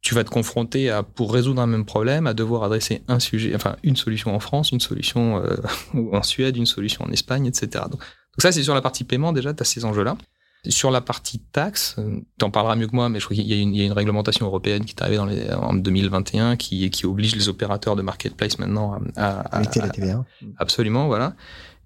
tu 0.00 0.14
vas 0.14 0.24
te 0.24 0.30
confronter 0.30 0.88
à, 0.88 1.02
pour 1.02 1.30
résoudre 1.34 1.60
un 1.60 1.66
même 1.66 1.84
problème, 1.84 2.26
à 2.26 2.32
devoir 2.32 2.64
adresser 2.64 3.02
un 3.06 3.20
sujet, 3.20 3.54
enfin 3.54 3.76
une 3.82 3.96
solution 3.96 4.34
en 4.34 4.40
France, 4.40 4.72
une 4.72 4.80
solution 4.80 5.44
euh, 5.44 5.56
en 6.12 6.22
Suède, 6.22 6.56
une 6.56 6.64
solution 6.64 7.04
en 7.04 7.10
Espagne, 7.10 7.44
etc. 7.44 7.84
Donc, 7.90 8.00
donc 8.00 8.42
ça, 8.42 8.50
c'est 8.50 8.62
sur 8.62 8.74
la 8.74 8.80
partie 8.80 9.04
paiement 9.04 9.34
déjà, 9.34 9.52
tu 9.52 9.60
as 9.62 9.66
ces 9.66 9.84
enjeux-là. 9.84 10.16
Sur 10.66 10.90
la 10.90 11.00
partie 11.00 11.38
taxe, 11.38 11.94
euh, 11.98 12.20
tu 12.38 12.44
en 12.44 12.50
parleras 12.50 12.74
mieux 12.74 12.88
que 12.88 12.94
moi, 12.94 13.08
mais 13.08 13.20
je 13.20 13.24
crois 13.24 13.36
qu'il 13.36 13.46
y, 13.46 13.54
y, 13.54 13.80
a 13.80 13.84
une 13.84 13.92
réglementation 13.92 14.44
européenne 14.46 14.84
qui 14.84 14.94
est 14.94 15.02
arrivée 15.02 15.16
dans 15.16 15.26
les, 15.26 15.50
en 15.52 15.72
2021 15.72 16.56
qui, 16.56 16.90
qui 16.90 17.06
oblige 17.06 17.36
les 17.36 17.48
opérateurs 17.48 17.94
de 17.94 18.02
marketplace 18.02 18.58
maintenant 18.58 18.98
à, 19.16 19.40
à, 19.40 19.56
à, 19.56 19.60
la 19.60 19.88
TVA. 19.88 20.24
Absolument, 20.58 21.06
voilà. 21.06 21.34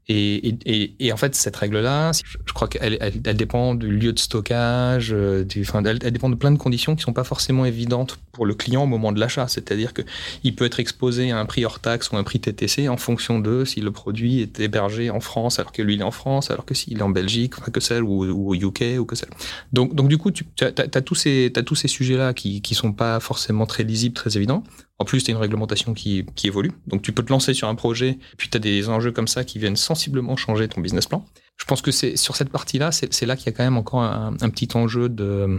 Et, 0.09 0.49
et, 0.67 0.95
et, 0.99 1.13
en 1.13 1.17
fait, 1.17 1.35
cette 1.37 1.55
règle-là, 1.55 2.11
je 2.13 2.53
crois 2.53 2.67
qu'elle 2.67 2.99
elle, 3.01 3.21
elle, 3.25 3.37
dépend 3.37 3.77
du 3.77 3.89
lieu 3.89 4.13
de 4.13 4.19
stockage, 4.19 5.13
euh, 5.13 5.45
du, 5.45 5.63
enfin, 5.63 5.85
elle, 5.85 5.99
dépend 5.99 6.29
de 6.29 6.35
plein 6.35 6.51
de 6.51 6.59
conditions 6.59 6.97
qui 6.97 7.03
sont 7.03 7.13
pas 7.13 7.23
forcément 7.23 7.65
évidentes 7.65 8.19
pour 8.33 8.45
le 8.45 8.55
client 8.55 8.83
au 8.83 8.87
moment 8.87 9.13
de 9.13 9.21
l'achat. 9.21 9.47
C'est-à-dire 9.47 9.95
que 9.95 10.03
il 10.43 10.57
peut 10.57 10.65
être 10.65 10.81
exposé 10.81 11.31
à 11.31 11.39
un 11.39 11.47
prix 11.47 11.65
hors 11.65 11.79
taxe 11.79 12.11
ou 12.11 12.17
un 12.17 12.25
prix 12.25 12.41
TTC 12.41 12.89
en 12.89 12.97
fonction 12.97 13.39
de 13.39 13.65
si 13.65 13.81
le 13.81 13.93
produit 13.93 14.41
est 14.41 14.59
hébergé 14.59 15.09
en 15.09 15.21
France 15.21 15.61
alors 15.61 15.71
que 15.71 15.83
lui 15.83 15.95
il 15.95 16.01
est 16.01 16.05
en 16.05 16.11
France, 16.11 16.51
alors 16.51 16.65
que 16.65 16.75
s'il 16.75 16.99
est 16.99 17.03
en 17.03 17.11
Belgique, 17.11 17.55
enfin, 17.59 17.71
que 17.71 17.81
celle 17.81 18.03
ou, 18.03 18.25
ou, 18.25 18.51
au 18.51 18.55
UK 18.55 18.99
ou 18.99 19.05
que 19.05 19.15
celle. 19.15 19.31
Donc, 19.73 19.95
donc 19.95 20.09
du 20.09 20.19
coup, 20.19 20.33
tu 20.33 20.45
as, 20.61 20.73
as, 20.79 21.01
tous 21.03 21.15
ces, 21.15 21.53
as 21.55 21.63
tous 21.63 21.77
ces 21.77 21.89
sujets-là 21.89 22.35
qui, 22.35 22.61
qui 22.61 22.75
sont 22.75 22.93
pas 22.93 23.21
forcément 23.21 23.67
très 23.67 23.85
lisibles, 23.85 24.15
très 24.15 24.37
évidents. 24.37 24.65
En 25.03 25.05
plus, 25.05 25.25
tu 25.25 25.33
as 25.33 25.35
une 25.35 25.41
réglementation 25.41 25.95
qui, 25.95 26.25
évolue. 26.45 26.71
Donc, 26.87 27.03
tu 27.03 27.11
peux 27.11 27.25
te 27.25 27.33
lancer 27.33 27.55
sur 27.55 27.67
un 27.67 27.75
projet, 27.75 28.21
puis 28.37 28.49
tu 28.49 28.57
as 28.57 28.61
des 28.61 28.89
enjeux 28.89 29.11
comme 29.11 29.27
ça 29.27 29.43
qui 29.43 29.59
viennent 29.59 29.75
sensiblement 29.75 30.37
changer 30.37 30.69
ton 30.69 30.81
business 30.81 31.09
plan. 31.09 31.27
Je 31.57 31.65
pense 31.65 31.83
que 31.83 31.91
c'est 31.91 32.15
sur 32.15 32.37
cette 32.37 32.51
partie-là, 32.51 32.93
c'est 32.93 33.27
là 33.27 33.35
qu'il 33.35 33.47
y 33.47 33.49
a 33.49 33.53
quand 33.53 33.65
même 33.65 33.77
encore 33.77 34.05
un, 34.05 34.37
petit 34.51 34.69
enjeu 34.77 35.09
de, 35.09 35.59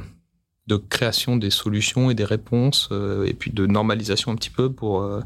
création 0.89 1.35
des 1.35 1.49
solutions 1.49 2.09
et 2.09 2.15
des 2.15 2.23
réponses, 2.23 2.87
euh, 2.93 3.25
et 3.25 3.33
puis 3.33 3.51
de 3.51 3.65
normalisation 3.65 4.31
un 4.31 4.35
petit 4.35 4.49
peu 4.49 4.71
pour, 4.71 5.01
euh, 5.01 5.19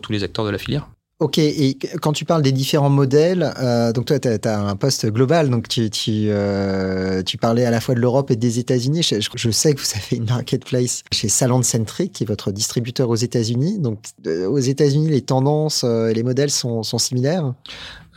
tous 0.00 0.12
les 0.12 0.22
acteurs 0.22 0.44
de 0.44 0.50
la 0.50 0.58
filière. 0.58 0.88
Ok, 1.20 1.38
et 1.38 1.76
quand 2.00 2.12
tu 2.12 2.24
parles 2.24 2.42
des 2.42 2.52
différents 2.52 2.90
modèles, 2.90 3.52
euh, 3.58 3.92
donc 3.92 4.04
toi, 4.04 4.20
tu 4.20 4.28
as, 4.28 4.60
un 4.60 4.76
poste 4.76 5.04
global, 5.06 5.50
donc 5.50 5.66
tu, 5.66 5.90
tu, 5.90 6.28
euh, 6.28 7.24
tu, 7.24 7.36
parlais 7.38 7.64
à 7.64 7.72
la 7.72 7.80
fois 7.80 7.96
de 7.96 8.00
l'Europe 8.00 8.30
et 8.30 8.36
des 8.36 8.60
États-Unis. 8.60 9.02
Je, 9.02 9.50
sais 9.50 9.74
que 9.74 9.80
vous 9.80 9.92
avez 9.96 10.16
une 10.22 10.28
marketplace 10.28 11.02
chez 11.10 11.28
Salon 11.28 11.62
Centric, 11.62 12.12
qui 12.12 12.22
est 12.22 12.26
votre 12.26 12.52
distributeur 12.52 13.08
aux 13.10 13.16
États-Unis. 13.16 13.80
Donc, 13.80 13.98
aux 14.26 14.60
États-Unis, 14.60 15.08
les 15.08 15.22
tendances 15.22 15.82
et 15.82 16.14
les 16.14 16.22
modèles 16.22 16.50
sont, 16.50 16.84
sont 16.84 16.98
similaires? 16.98 17.52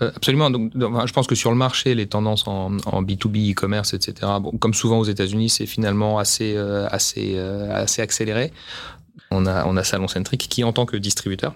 Euh, 0.03 0.11
Absolument. 0.15 0.51
Donc, 0.51 0.71
je 0.75 1.11
pense 1.11 1.25
que 1.25 1.33
sur 1.33 1.49
le 1.49 1.57
marché, 1.57 1.95
les 1.95 2.05
tendances 2.05 2.47
en, 2.47 2.77
en 2.85 3.01
B2B, 3.01 3.53
e-commerce, 3.53 3.95
etc., 3.95 4.33
bon, 4.39 4.51
comme 4.59 4.75
souvent 4.75 4.99
aux 4.99 5.05
États-Unis, 5.05 5.49
c'est 5.49 5.65
finalement 5.65 6.19
assez, 6.19 6.55
assez, 6.55 7.35
assez 7.39 8.03
accéléré. 8.03 8.51
On 9.29 9.45
a, 9.45 9.65
on 9.65 9.77
a 9.77 9.83
Salon 9.83 10.07
Centric 10.07 10.47
qui, 10.49 10.63
en 10.63 10.73
tant 10.73 10.85
que 10.85 10.97
distributeur, 10.97 11.55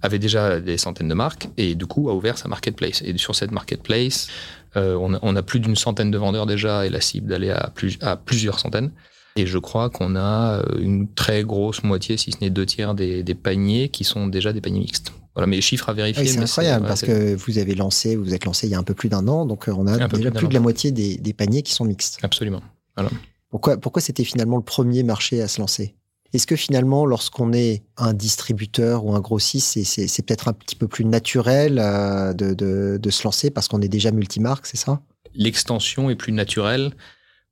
avait 0.00 0.18
déjà 0.18 0.60
des 0.60 0.78
centaines 0.78 1.08
de 1.08 1.14
marques 1.14 1.48
et 1.56 1.74
du 1.74 1.86
coup 1.86 2.08
a 2.10 2.14
ouvert 2.14 2.38
sa 2.38 2.48
marketplace. 2.48 3.02
Et 3.04 3.16
sur 3.18 3.34
cette 3.34 3.50
marketplace, 3.50 4.28
euh, 4.76 4.96
on, 4.96 5.36
a, 5.36 5.42
plus 5.42 5.60
d'une 5.60 5.76
centaine 5.76 6.10
de 6.10 6.18
vendeurs 6.18 6.46
déjà 6.46 6.86
et 6.86 6.90
la 6.90 7.00
cible 7.00 7.28
d'aller 7.28 7.50
à, 7.50 7.70
plus, 7.74 7.98
à 8.00 8.16
plusieurs 8.16 8.58
centaines. 8.58 8.90
Et 9.36 9.46
je 9.46 9.58
crois 9.58 9.90
qu'on 9.90 10.14
a 10.16 10.58
euh, 10.58 10.78
une 10.78 11.08
très 11.08 11.42
grosse 11.42 11.82
moitié, 11.82 12.16
si 12.16 12.32
ce 12.32 12.38
n'est 12.40 12.50
deux 12.50 12.66
tiers 12.66 12.94
des, 12.94 13.24
paniers 13.34 13.88
qui 13.88 14.04
sont 14.04 14.26
déjà 14.26 14.52
des 14.52 14.60
paniers 14.60 14.80
mixtes. 14.80 15.12
Voilà, 15.34 15.46
mais 15.46 15.56
les 15.56 15.62
chiffres 15.62 15.88
à 15.88 15.94
vérifier. 15.94 16.26
c'est 16.26 16.38
incroyable 16.38 16.86
parce 16.86 17.00
que 17.00 17.34
vous 17.34 17.56
avez 17.56 17.74
lancé, 17.74 18.16
vous 18.16 18.34
êtes 18.34 18.44
lancé 18.44 18.66
il 18.66 18.70
y 18.70 18.74
a 18.74 18.78
un 18.78 18.82
peu 18.82 18.92
plus 18.92 19.08
d'un 19.08 19.26
an, 19.28 19.46
donc 19.46 19.68
euh, 19.68 19.74
on 19.74 19.86
a 19.86 19.92
déjà 19.92 20.08
plus, 20.08 20.48
de 20.48 20.54
la 20.54 20.60
moitié 20.60 20.92
des, 20.92 21.16
des, 21.16 21.32
paniers 21.32 21.62
qui 21.62 21.72
sont 21.72 21.86
mixtes. 21.86 22.18
Absolument. 22.22 22.60
Voilà. 22.96 23.10
Pourquoi, 23.48 23.78
pourquoi 23.78 24.02
c'était 24.02 24.24
finalement 24.24 24.58
le 24.58 24.62
premier 24.62 25.02
marché 25.02 25.40
à 25.40 25.48
se 25.48 25.60
lancer? 25.60 25.94
Est-ce 26.32 26.46
que 26.46 26.56
finalement, 26.56 27.04
lorsqu'on 27.04 27.52
est 27.52 27.82
un 27.96 28.14
distributeur 28.14 29.04
ou 29.04 29.14
un 29.14 29.20
grossiste, 29.20 29.78
c'est 29.84 30.26
peut-être 30.26 30.48
un 30.48 30.54
petit 30.54 30.76
peu 30.76 30.88
plus 30.88 31.04
naturel 31.04 31.78
euh, 31.78 32.32
de, 32.32 33.10
se 33.10 33.24
lancer 33.24 33.50
parce 33.50 33.68
qu'on 33.68 33.82
est 33.82 33.88
déjà 33.88 34.10
multimarque, 34.10 34.66
c'est 34.66 34.78
ça? 34.78 35.00
L'extension 35.34 36.08
est 36.10 36.16
plus 36.16 36.32
naturelle 36.32 36.92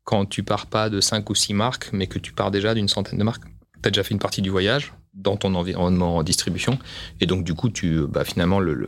quand 0.04 0.26
tu 0.26 0.42
pars 0.42 0.66
pas 0.66 0.88
de 0.88 1.00
5 1.00 1.28
ou 1.28 1.34
6 1.34 1.54
marques, 1.54 1.90
mais 1.92 2.06
que 2.06 2.18
tu 2.18 2.32
pars 2.32 2.50
déjà 2.50 2.74
d'une 2.74 2.88
centaine 2.88 3.18
de 3.18 3.24
marques. 3.24 3.44
Tu 3.82 3.88
as 3.88 3.90
déjà 3.90 4.02
fait 4.02 4.14
une 4.14 4.18
partie 4.18 4.42
du 4.42 4.50
voyage 4.50 4.94
dans 5.14 5.36
ton 5.36 5.54
environnement 5.54 6.16
en 6.16 6.22
distribution. 6.22 6.78
Et 7.20 7.26
donc, 7.26 7.44
du 7.44 7.54
coup, 7.54 7.68
tu, 7.68 8.06
bah, 8.06 8.24
finalement, 8.24 8.60
le, 8.60 8.86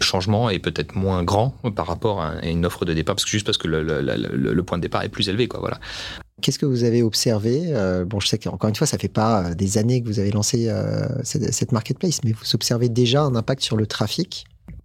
changement 0.00 0.48
est 0.50 0.58
peut-être 0.58 0.94
moins 0.94 1.24
grand 1.24 1.50
par 1.74 1.86
rapport 1.86 2.20
à 2.20 2.44
une 2.46 2.64
offre 2.64 2.84
de 2.84 2.92
départ, 2.92 3.16
parce 3.16 3.24
que 3.24 3.30
juste 3.30 3.46
parce 3.46 3.58
que 3.58 3.68
le, 3.68 4.62
point 4.62 4.78
de 4.78 4.82
départ 4.82 5.02
est 5.02 5.08
plus 5.08 5.28
élevé. 5.28 5.48
Quoi, 5.48 5.60
voilà. 5.60 5.80
Qu'est-ce 6.42 6.58
que 6.58 6.66
vous 6.66 6.84
avez 6.84 7.02
observé 7.02 7.62
euh, 7.68 8.04
Bon, 8.04 8.20
je 8.20 8.28
sais 8.28 8.38
qu'encore 8.38 8.68
une 8.68 8.76
fois, 8.76 8.86
ça 8.86 8.98
fait 8.98 9.08
pas 9.08 9.42
euh, 9.42 9.54
des 9.54 9.78
années 9.78 10.02
que 10.02 10.06
vous 10.06 10.18
avez 10.18 10.30
lancé 10.30 10.68
euh, 10.68 11.06
cette, 11.24 11.72
marketplace, 11.72 12.20
mais 12.24 12.32
vous 12.32 12.54
observez 12.54 12.88
déjà 12.88 13.22
un 13.22 13.34
impact 13.34 13.62
sur 13.62 13.76
le 13.76 13.86
trafic? 13.86 14.44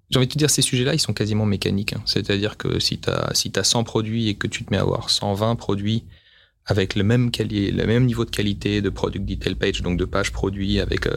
J'ai 0.09 0.17
envie 0.17 0.27
de 0.27 0.33
te 0.33 0.37
dire, 0.37 0.49
ces 0.49 0.61
sujets-là, 0.61 0.93
ils 0.93 0.99
sont 0.99 1.13
quasiment 1.13 1.45
mécaniques. 1.45 1.93
Hein. 1.93 2.01
C'est-à-dire 2.05 2.57
que 2.57 2.79
si 2.79 2.99
tu 2.99 3.09
as, 3.09 3.31
si 3.33 3.51
as 3.55 3.63
100 3.63 3.83
produits 3.83 4.29
et 4.29 4.35
que 4.35 4.47
tu 4.47 4.65
te 4.65 4.71
mets 4.71 4.77
à 4.77 4.81
avoir 4.81 5.09
120 5.09 5.55
produits 5.55 6.05
avec 6.71 6.95
le 6.95 7.03
même, 7.03 7.29
le 7.39 7.85
même 7.85 8.05
niveau 8.05 8.25
de 8.25 8.31
qualité 8.31 8.81
de 8.81 8.89
product 8.89 9.25
detail 9.25 9.55
page, 9.55 9.81
donc 9.81 9.97
de 9.97 10.05
page 10.05 10.31
produit, 10.31 10.79
avec 10.79 11.07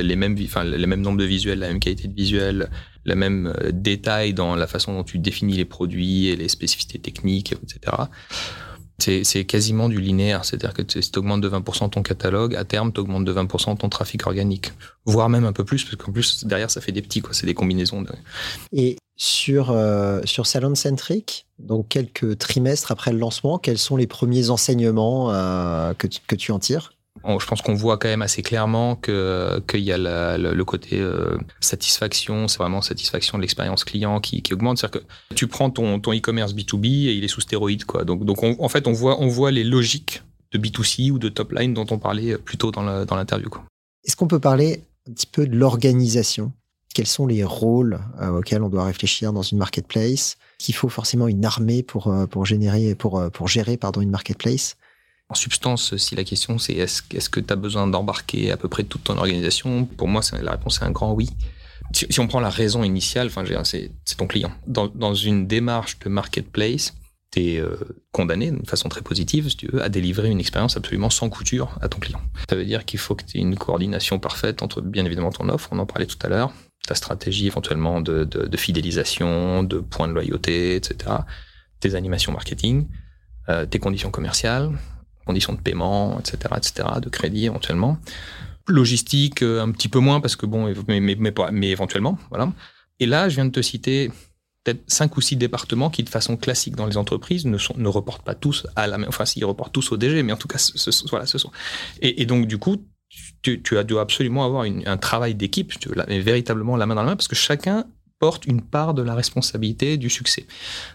les, 0.00 0.16
mêmes, 0.16 0.36
enfin, 0.44 0.64
les 0.64 0.86
mêmes 0.86 1.00
nombres 1.00 1.18
de 1.18 1.24
visuels, 1.24 1.60
la 1.60 1.68
même 1.68 1.80
qualité 1.80 2.08
de 2.08 2.14
visuel, 2.14 2.68
le 3.04 3.14
même 3.14 3.54
détail 3.72 4.34
dans 4.34 4.56
la 4.56 4.66
façon 4.66 4.92
dont 4.92 5.04
tu 5.04 5.18
définis 5.18 5.56
les 5.56 5.64
produits 5.64 6.26
et 6.28 6.36
les 6.36 6.48
spécificités 6.48 6.98
techniques, 6.98 7.52
etc 7.52 8.08
c'est 8.98 9.44
quasiment 9.44 9.88
du 9.88 10.00
linéaire. 10.00 10.44
C'est-à-dire 10.44 10.72
que 10.72 10.82
si 10.88 11.10
tu 11.10 11.18
augmentes 11.18 11.40
de 11.40 11.48
20% 11.48 11.90
ton 11.90 12.02
catalogue, 12.02 12.54
à 12.54 12.64
terme, 12.64 12.92
tu 12.92 13.00
augmentes 13.00 13.24
de 13.24 13.32
20% 13.32 13.76
ton 13.76 13.88
trafic 13.88 14.26
organique. 14.26 14.72
Voire 15.04 15.28
même 15.28 15.44
un 15.44 15.52
peu 15.52 15.64
plus, 15.64 15.84
parce 15.84 15.96
qu'en 15.96 16.12
plus, 16.12 16.44
derrière, 16.44 16.70
ça 16.70 16.80
fait 16.80 16.92
des 16.92 17.02
petits. 17.02 17.22
C'est 17.32 17.46
des 17.46 17.54
combinaisons. 17.54 18.04
Sur, 19.16 19.70
euh, 19.70 20.20
sur 20.24 20.46
Salon 20.46 20.74
Centric, 20.74 21.46
donc 21.58 21.88
quelques 21.88 22.38
trimestres 22.38 22.92
après 22.92 23.12
le 23.12 23.18
lancement, 23.18 23.58
quels 23.58 23.78
sont 23.78 23.96
les 23.96 24.06
premiers 24.06 24.50
enseignements 24.50 25.32
euh, 25.32 25.94
que, 25.94 26.06
que 26.26 26.36
tu 26.36 26.52
en 26.52 26.58
tires? 26.58 26.92
Je 27.26 27.46
pense 27.46 27.60
qu'on 27.60 27.74
voit 27.74 27.96
quand 27.96 28.08
même 28.08 28.22
assez 28.22 28.42
clairement 28.42 28.94
que 28.94 29.60
qu'il 29.66 29.80
y 29.80 29.90
a 29.90 29.98
le, 29.98 30.64
côté 30.64 31.00
euh, 31.00 31.36
satisfaction, 31.60 32.46
c'est 32.46 32.58
vraiment 32.58 32.82
satisfaction 32.82 33.36
de 33.36 33.42
l'expérience 33.42 33.82
client 33.84 34.20
qui, 34.20 34.42
augmente. 34.52 34.78
C'est-à-dire 34.78 35.00
que 35.00 35.34
tu 35.34 35.48
prends 35.48 35.70
ton 35.70 35.98
ton 35.98 36.12
e-commerce 36.12 36.54
B2B 36.54 37.08
et 37.08 37.14
il 37.14 37.24
est 37.24 37.28
sous 37.28 37.40
stéroïde 37.40 37.84
quoi. 37.84 38.04
Donc 38.04 38.24
donc 38.24 38.44
en 38.44 38.68
fait 38.68 38.86
on 38.86 38.92
voit 38.92 39.20
on 39.20 39.26
voit 39.26 39.50
les 39.50 39.64
logiques 39.64 40.22
de 40.52 40.58
B2C 40.58 41.10
ou 41.10 41.18
de 41.18 41.28
top 41.28 41.52
line 41.52 41.74
dont 41.74 41.86
on 41.90 41.98
parlait 41.98 42.38
plus 42.38 42.58
tôt 42.58 42.70
dans 42.70 42.82
l'interview. 42.82 43.48
Est-ce 44.04 44.14
qu'on 44.14 44.28
peut 44.28 44.38
parler 44.38 44.82
un 45.08 45.12
petit 45.12 45.26
peu 45.26 45.48
de 45.48 45.56
l'organisation? 45.56 46.52
Quels 46.96 47.06
sont 47.06 47.26
les 47.26 47.44
rôles 47.44 48.00
euh, 48.22 48.38
auxquels 48.38 48.62
on 48.62 48.70
doit 48.70 48.84
réfléchir 48.84 49.34
dans 49.34 49.42
une 49.42 49.58
marketplace 49.58 50.38
Qu'il 50.56 50.74
faut 50.74 50.88
forcément 50.88 51.28
une 51.28 51.44
armée 51.44 51.82
pour 51.82 52.08
euh, 52.08 52.24
pour 52.24 52.46
générer 52.46 52.94
pour 52.94 53.30
pour 53.32 53.48
gérer 53.48 53.76
pardon 53.76 54.00
une 54.00 54.08
marketplace 54.08 54.78
en 55.28 55.34
substance, 55.34 55.94
si 55.98 56.14
la 56.14 56.24
question 56.24 56.56
c'est 56.56 56.72
est-ce, 56.72 57.02
que 57.02 57.40
tu 57.40 57.52
as 57.52 57.56
besoin 57.56 57.86
d'embarquer 57.86 58.50
à 58.50 58.56
peu 58.56 58.68
près 58.68 58.84
toute 58.84 59.04
ton 59.04 59.18
organisation, 59.18 59.84
pour 59.84 60.08
moi, 60.08 60.22
la 60.40 60.52
réponse 60.52 60.80
est 60.80 60.84
un 60.84 60.90
grand 60.90 61.12
oui. 61.12 61.28
Si, 61.92 62.20
on 62.20 62.28
prend 62.28 62.40
la 62.40 62.48
raison 62.48 62.82
initiale, 62.82 63.26
enfin, 63.26 63.44
c'est, 63.64 63.90
ton 64.16 64.26
client. 64.26 64.52
Dans, 64.66 65.14
une 65.14 65.46
démarche 65.46 65.98
de 65.98 66.08
marketplace, 66.08 66.94
tu 67.32 67.40
es 67.42 67.58
euh, 67.58 67.76
condamné 68.12 68.52
d'une 68.52 68.66
façon 68.66 68.88
très 68.88 69.02
positive, 69.02 69.48
si 69.48 69.56
tu 69.56 69.66
veux, 69.66 69.82
à 69.82 69.88
délivrer 69.88 70.30
une 70.30 70.40
expérience 70.40 70.76
absolument 70.76 71.10
sans 71.10 71.28
couture 71.28 71.76
à 71.82 71.88
ton 71.88 71.98
client. 71.98 72.20
Ça 72.48 72.54
veut 72.54 72.64
dire 72.64 72.84
qu'il 72.84 73.00
faut 73.00 73.16
que 73.16 73.24
tu 73.24 73.38
aies 73.38 73.40
une 73.40 73.56
coordination 73.56 74.20
parfaite 74.20 74.62
entre, 74.62 74.80
bien 74.80 75.04
évidemment, 75.04 75.32
ton 75.32 75.48
offre, 75.48 75.68
on 75.72 75.78
en 75.80 75.86
parlait 75.86 76.06
tout 76.06 76.18
à 76.22 76.28
l'heure, 76.28 76.52
ta 76.86 76.94
stratégie 76.94 77.46
éventuellement 77.46 78.00
de, 78.00 78.24
de, 78.24 78.56
fidélisation, 78.56 79.62
de 79.62 79.78
points 79.78 80.08
de 80.08 80.12
loyauté, 80.12 80.76
etc., 80.76 81.16
tes 81.80 81.94
animations 81.94 82.32
marketing, 82.32 82.88
euh, 83.48 83.66
tes 83.66 83.78
conditions 83.78 84.10
commerciales, 84.10 84.70
conditions 85.26 85.52
de 85.52 85.60
paiement, 85.60 86.18
etc., 86.18 86.54
etc., 86.56 86.88
de 87.02 87.08
crédit 87.08 87.46
éventuellement. 87.46 87.98
Logistique, 88.68 89.42
euh, 89.42 89.62
un 89.62 89.70
petit 89.70 89.88
peu 89.88 89.98
moins 89.98 90.20
parce 90.20 90.36
que 90.36 90.46
bon, 90.46 90.72
mais, 90.88 91.00
mais, 91.00 91.16
mais, 91.52 91.68
éventuellement, 91.68 92.18
voilà. 92.30 92.52
Et 92.98 93.06
là, 93.06 93.28
je 93.28 93.34
viens 93.34 93.44
de 93.44 93.50
te 93.50 93.62
citer 93.62 94.10
peut-être 94.66 94.82
cinq 94.88 95.16
ou 95.16 95.20
six 95.20 95.36
départements 95.36 95.90
qui, 95.90 96.02
de 96.02 96.08
façon 96.08 96.36
classique 96.36 96.74
dans 96.74 96.86
les 96.86 96.96
entreprises, 96.96 97.44
ne, 97.46 97.58
sont, 97.58 97.74
ne 97.76 97.88
reportent 97.88 98.24
pas 98.24 98.34
tous 98.34 98.66
à 98.74 98.86
la 98.86 98.98
même, 98.98 99.08
enfin, 99.08 99.24
s'ils 99.24 99.44
reportent 99.44 99.72
tous 99.72 99.92
au 99.92 99.96
DG, 99.96 100.22
mais 100.22 100.32
en 100.32 100.36
tout 100.36 100.48
cas, 100.48 100.58
ce, 100.58 100.90
voilà, 101.08 101.26
ce 101.26 101.38
sont. 101.38 101.52
Et, 102.00 102.26
donc, 102.26 102.46
du 102.46 102.58
coup, 102.58 102.84
tu, 103.50 103.78
as 103.78 103.84
dû 103.84 103.98
absolument 103.98 104.44
avoir 104.44 104.64
un 104.64 104.96
travail 104.96 105.34
d'équipe, 105.34 105.72
véritablement 106.08 106.76
la 106.76 106.86
main 106.86 106.94
dans 106.94 107.02
la 107.02 107.10
main, 107.10 107.16
parce 107.16 107.28
que 107.28 107.36
chacun 107.36 107.84
porte 108.18 108.46
une 108.46 108.62
part 108.62 108.94
de 108.94 109.02
la 109.02 109.14
responsabilité 109.14 109.98
du 109.98 110.08
succès. 110.08 110.46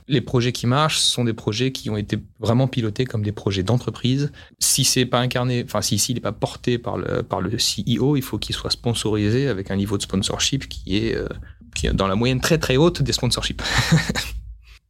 Les 0.07 0.21
projets 0.21 0.51
qui 0.51 0.65
marchent 0.65 0.97
sont 0.97 1.23
des 1.23 1.33
projets 1.33 1.71
qui 1.71 1.89
ont 1.89 1.97
été 1.97 2.17
vraiment 2.39 2.67
pilotés 2.67 3.05
comme 3.05 3.23
des 3.23 3.31
projets 3.31 3.63
d'entreprise. 3.63 4.31
Si 4.59 4.83
c'est 4.83 5.05
pas 5.05 5.19
incarné, 5.19 5.63
enfin 5.63 5.81
si 5.81 5.99
s'il 5.99 6.15
n'est 6.15 6.21
pas 6.21 6.31
porté 6.31 6.77
par 6.77 6.97
le 6.97 7.21
par 7.21 7.41
le 7.41 7.51
CEO, 7.51 8.15
il 8.15 8.23
faut 8.23 8.39
qu'il 8.39 8.55
soit 8.55 8.71
sponsorisé 8.71 9.47
avec 9.47 9.69
un 9.69 9.75
niveau 9.75 9.97
de 9.97 10.03
sponsorship 10.03 10.67
qui 10.67 10.97
est 10.97 11.15
euh, 11.15 11.27
qui 11.75 11.87
est 11.87 11.93
dans 11.93 12.07
la 12.07 12.15
moyenne 12.15 12.41
très 12.41 12.57
très 12.57 12.77
haute 12.77 13.01
des 13.03 13.13
sponsorships. 13.13 13.61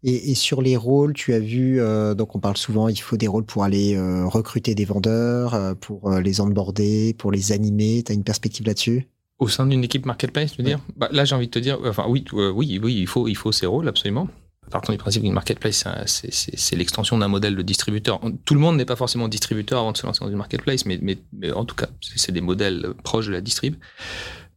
Et, 0.03 0.33
sur 0.33 0.61
les 0.63 0.75
rôles, 0.75 1.13
tu 1.13 1.33
as 1.33 1.39
vu, 1.39 1.79
euh, 1.79 2.15
donc 2.15 2.35
on 2.35 2.39
parle 2.39 2.57
souvent, 2.57 2.87
il 2.87 2.99
faut 2.99 3.17
des 3.17 3.27
rôles 3.27 3.45
pour 3.45 3.63
aller 3.63 3.95
euh, 3.95 4.25
recruter 4.25 4.73
des 4.73 4.85
vendeurs, 4.85 5.75
pour 5.79 6.09
les 6.09 6.41
onboarder, 6.41 7.13
pour 7.17 7.31
les 7.31 7.51
animer. 7.51 8.01
Tu 8.03 8.11
as 8.11 8.15
une 8.15 8.23
perspective 8.23 8.65
là-dessus? 8.65 9.07
Au 9.41 9.47
sein 9.47 9.65
d'une 9.65 9.83
équipe 9.83 10.05
marketplace, 10.05 10.51
tu 10.51 10.59
veux 10.59 10.67
dire? 10.67 10.79
Bah, 10.95 11.09
Là, 11.11 11.25
j'ai 11.25 11.33
envie 11.33 11.47
de 11.47 11.51
te 11.51 11.57
dire, 11.57 11.79
enfin 11.83 12.05
oui, 12.07 12.23
euh, 12.33 12.51
oui, 12.51 12.79
oui, 12.81 12.95
il 12.99 13.07
faut, 13.07 13.27
il 13.27 13.35
faut 13.35 13.51
ces 13.51 13.65
rôles 13.65 13.87
absolument. 13.87 14.27
Partant 14.69 14.93
du 14.93 14.99
principe 14.99 15.23
qu'une 15.23 15.33
marketplace, 15.33 15.83
c'est 16.05 16.75
l'extension 16.75 17.17
d'un 17.17 17.27
modèle 17.27 17.55
de 17.55 17.61
distributeur. 17.63 18.21
Tout 18.45 18.53
le 18.53 18.59
monde 18.59 18.77
n'est 18.77 18.85
pas 18.85 18.95
forcément 18.95 19.27
distributeur 19.27 19.79
avant 19.79 19.93
de 19.93 19.97
se 19.97 20.05
lancer 20.05 20.23
dans 20.23 20.29
une 20.29 20.37
marketplace, 20.37 20.85
mais, 20.85 20.99
mais, 21.01 21.17
mais 21.33 21.51
en 21.51 21.65
tout 21.65 21.75
cas, 21.75 21.87
c'est 22.15 22.31
des 22.31 22.39
modèles 22.39 22.93
proches 23.03 23.25
de 23.25 23.31
la 23.31 23.41
distrib. 23.41 23.75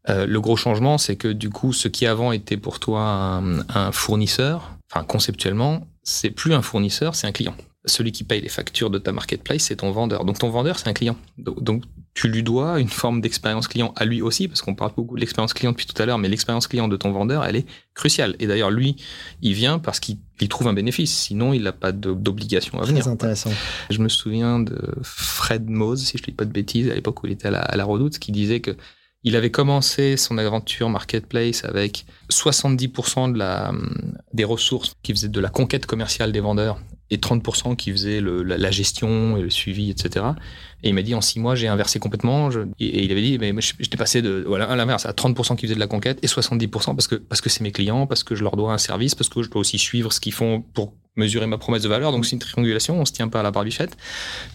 Euh, 0.09 0.27
le 0.27 0.41
gros 0.41 0.57
changement, 0.57 0.99
c'est 0.99 1.17
que 1.17 1.29
du 1.29 1.51
coup, 1.51 1.73
ce 1.73 1.89
qui 1.89 2.07
avant 2.07 2.33
était 2.33 2.57
pour 2.57 2.79
toi 2.79 3.03
un, 3.03 3.61
un 3.69 3.93
fournisseur, 3.93 4.77
enfin 4.91 5.05
conceptuellement, 5.05 5.87
c'est 6.03 6.31
plus 6.31 6.53
un 6.53 6.63
fournisseur, 6.63 7.15
c'est 7.15 7.27
un 7.27 7.33
client. 7.33 7.55
Celui 7.87 8.13
qui 8.13 8.25
paye 8.25 8.41
les 8.41 8.49
factures 8.49 8.91
de 8.91 8.99
ta 8.99 9.13
marketplace, 9.13 9.65
c'est 9.65 9.77
ton 9.77 9.91
vendeur. 9.91 10.25
Donc 10.25 10.39
ton 10.39 10.51
vendeur, 10.51 10.79
c'est 10.79 10.89
un 10.89 10.95
client. 10.95 11.17
Donc 11.39 11.85
tu 12.15 12.29
lui 12.29 12.43
dois 12.43 12.81
une 12.81 12.89
forme 12.89 13.21
d'expérience 13.21 13.67
client 13.67 13.93
à 13.97 14.05
lui 14.05 14.23
aussi, 14.23 14.47
parce 14.47 14.63
qu'on 14.63 14.75
parle 14.75 14.93
beaucoup 14.97 15.17
de 15.17 15.21
l'expérience 15.21 15.53
client 15.53 15.73
depuis 15.73 15.87
tout 15.87 16.01
à 16.01 16.07
l'heure, 16.07 16.17
mais 16.19 16.29
l'expérience 16.29 16.67
client 16.67 16.87
de 16.87 16.97
ton 16.97 17.11
vendeur, 17.11 17.45
elle 17.45 17.57
est 17.57 17.67
cruciale. 17.95 18.37
Et 18.39 18.47
d'ailleurs, 18.47 18.71
lui, 18.71 18.97
il 19.43 19.53
vient 19.53 19.79
parce 19.79 20.01
qu'il 20.01 20.19
trouve 20.49 20.69
un 20.69 20.73
bénéfice, 20.73 21.13
sinon 21.13 21.53
il 21.53 21.63
n'a 21.65 21.73
pas 21.73 21.93
d'obligation 21.93 22.81
à 22.81 22.85
venir. 22.85 23.03
Très 23.03 23.11
intéressant. 23.11 23.51
Je 23.91 23.99
me 23.99 24.09
souviens 24.09 24.61
de 24.61 24.79
Fred 25.03 25.69
Mose, 25.69 26.05
si 26.05 26.17
je 26.17 26.23
ne 26.23 26.27
dis 26.27 26.33
pas 26.33 26.45
de 26.45 26.53
bêtises, 26.53 26.89
à 26.89 26.95
l'époque 26.95 27.23
où 27.23 27.27
il 27.27 27.33
était 27.33 27.49
à 27.49 27.51
la, 27.51 27.61
à 27.61 27.77
la 27.77 27.85
Redoute, 27.85 28.19
qui 28.19 28.33
disait 28.33 28.61
que 28.61 28.77
Il 29.25 29.37
avait 29.37 29.51
commencé 29.51 30.19
son 30.19 30.37
aventure 30.37 30.91
marketplace 30.91 31.65
avec 31.65 32.05
70% 32.31 33.33
de 33.33 33.39
la, 33.39 33.73
des 34.35 34.45
ressources 34.45 34.95
qui 35.03 35.13
faisaient 35.13 35.29
de 35.29 35.41
la 35.41 35.49
conquête 35.49 35.87
commerciale 35.87 36.31
des 36.31 36.41
vendeurs 36.41 36.79
et 37.11 37.17
30% 37.17 37.77
qui 37.77 37.91
faisaient 37.91 38.21
la, 38.21 38.71
gestion 38.71 39.37
et 39.39 39.43
le 39.43 39.49
suivi, 39.51 39.91
etc. 39.91 40.27
Et 40.83 40.89
il 40.91 40.95
m'a 40.95 41.03
dit 41.03 41.15
en 41.15 41.23
six 41.23 41.41
mois, 41.41 41.55
j'ai 41.55 41.69
inversé 41.69 41.99
complètement. 41.99 42.51
et, 42.51 43.05
il 43.05 43.11
avait 43.13 43.23
dit, 43.23 43.39
mais 43.39 43.55
j'étais 43.79 43.97
passé 43.97 44.21
de 44.21 44.45
voilà 44.47 44.67
à 44.67 44.77
l'inverse 44.77 45.07
à 45.07 45.13
30% 45.13 45.57
qui 45.57 45.63
faisaient 45.63 45.75
de 45.75 45.81
la 45.81 45.87
conquête 45.87 46.19
et 46.23 46.27
70% 46.27 46.95
parce 46.95 47.07
que 47.07 47.17
parce 47.17 47.41
que 47.41 47.49
c'est 47.49 47.63
mes 47.63 47.73
clients, 47.73 48.07
parce 48.07 48.25
que 48.25 48.35
je 48.35 48.43
leur 48.43 48.57
dois 48.57 48.73
un 48.73 48.79
service, 48.79 49.15
parce 49.15 49.31
que 49.31 49.43
je 49.43 49.49
dois 49.49 49.61
aussi 49.61 49.79
suivre 49.79 50.13
ce 50.13 50.21
qu'ils 50.21 50.33
font 50.33 50.63
pour 50.75 50.93
mesurer 51.17 51.47
ma 51.47 51.59
promesse 51.59 51.83
de 51.83 51.89
valeur. 51.89 52.13
Donc 52.13 52.27
c'est 52.27 52.33
une 52.33 52.39
triangulation, 52.39 53.01
on 53.01 53.05
se 53.05 53.13
tient 53.13 53.29
pas 53.29 53.41
à 53.41 53.43
la 53.43 53.51
barbichette. 53.51 53.97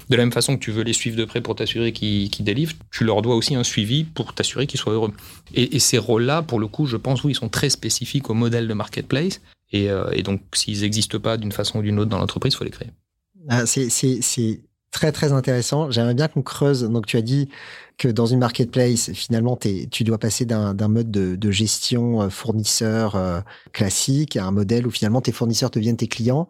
De 0.10 0.16
la 0.16 0.24
même 0.24 0.32
façon 0.32 0.58
que 0.58 0.64
tu 0.64 0.72
veux 0.72 0.84
les 0.84 0.94
suivre 0.94 1.18
de 1.18 1.26
près 1.26 1.42
pour 1.42 1.56
t'assurer 1.56 1.92
qu'ils 1.92 2.30
délivrent, 2.44 2.74
tu 2.92 3.04
leur 3.04 3.22
dois 3.22 3.36
aussi 3.36 3.56
un 3.56 3.64
suivi 3.64 4.04
pour 4.04 4.34
t'assurer 4.34 4.68
qu'ils 4.68 4.80
soient 4.80 4.94
heureux. 4.94 5.14
Et, 5.54 5.76
et 5.76 5.80
ces 5.80 5.98
rôles-là, 5.98 6.42
pour 6.42 6.60
le 6.60 6.68
coup, 6.68 6.86
je 6.86 6.98
pense, 6.98 7.24
oui, 7.24 7.32
ils 7.34 7.36
sont 7.36 7.50
très 7.50 7.70
spécifiques 7.70 8.30
au 8.30 8.34
modèle 8.34 8.68
de 8.68 8.74
marketplace. 8.74 9.42
Euh, 9.74 10.10
et, 10.14 10.24
donc, 10.24 10.42
s'ils 10.54 10.82
n'existent 10.82 11.20
pas 11.20 11.38
d'une 11.38 11.52
façon 11.52 11.80
ou 11.80 11.82
d'une 11.82 12.00
autre 12.00 12.10
dans 12.10 12.20
l'entreprise, 12.20 12.54
il 12.54 12.58
faut 12.58 12.64
les 12.64 12.72
créer. 12.72 12.90
Ah, 13.48 13.66
c'est 13.66 13.90
très, 14.92 15.12
très 15.12 15.32
intéressant. 15.32 15.92
J'aimerais 15.92 16.14
bien 16.14 16.28
qu'on 16.28 16.42
creuse. 16.42 16.84
Donc, 16.84 17.06
tu 17.06 17.18
as 17.18 17.22
dit 17.22 17.50
que 17.98 18.08
dans 18.08 18.26
une 18.26 18.40
marketplace, 18.40 19.12
finalement, 19.12 19.58
tu 19.58 20.04
dois 20.04 20.18
passer 20.18 20.46
d'un 20.46 20.88
mode 20.88 21.12
de, 21.12 21.52
gestion 21.52 22.22
euh, 22.22 22.30
fournisseur 22.30 23.16
euh, 23.16 23.42
classique 23.74 24.38
à 24.38 24.46
un 24.46 24.52
modèle 24.52 24.88
où 24.88 24.92
finalement 24.92 25.22
tes 25.22 25.32
fournisseurs 25.32 25.70
deviennent 25.70 25.98
tes 25.98 26.08
clients. 26.08 26.48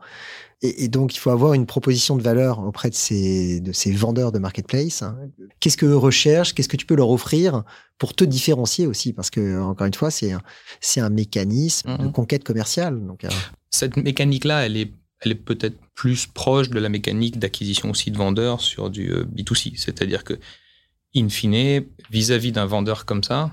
Et, 0.62 0.90
donc, 0.90 1.16
il 1.16 1.20
faut 1.20 1.30
avoir 1.30 1.54
une 1.54 1.66
proposition 1.66 2.18
de 2.18 2.22
valeur 2.22 2.60
auprès 2.60 2.90
de 2.90 2.96
ces, 2.96 3.62
de 3.62 3.72
ces 3.72 3.94
vendeurs 3.94 4.34
de 4.34 4.40
marketplace. 4.40 5.06
Qu'est-ce 5.62 5.78
qu'eux 5.78 5.96
recherchent? 5.96 6.54
Qu'est-ce 6.54 6.68
que 6.68 6.76
tu 6.76 6.86
peux 6.86 6.96
leur 6.96 7.10
offrir 7.12 7.64
pour 7.98 8.14
te 8.14 8.26
différencier 8.26 8.86
aussi? 8.86 9.14
Parce 9.14 9.30
que, 9.30 9.62
encore 9.62 9.88
une 9.88 9.94
fois, 9.94 10.12
c'est 10.12 10.32
un, 11.00 11.10
mécanisme 11.10 11.98
de 11.98 12.08
mmh 12.08 12.12
conquête 12.12 12.44
commerciale. 12.44 13.06
Donc, 13.06 13.24
euh. 13.24 13.30
Cette 13.70 13.96
mécanique-là, 13.96 14.66
elle 14.66 14.76
est, 14.76 14.92
elle 15.22 15.32
est 15.32 15.36
peut-être 15.36 15.78
plus 15.96 16.28
proche 16.28 16.70
de 16.70 16.80
la 16.80 16.90
mécanique 16.90 17.40
d'acquisition 17.40 17.90
aussi 17.92 18.12
de 18.12 18.18
vendeurs 18.18 18.62
sur 18.62 18.90
du 18.90 19.12
euh, 19.12 19.26
B2C. 19.26 19.74
C'est-à-dire 19.76 20.24
que, 20.24 20.40
in 21.16 21.30
fine, 21.30 21.84
vis-à-vis 22.10 22.52
d'un 22.52 22.66
vendeur 22.66 23.06
comme 23.06 23.24
ça, 23.24 23.52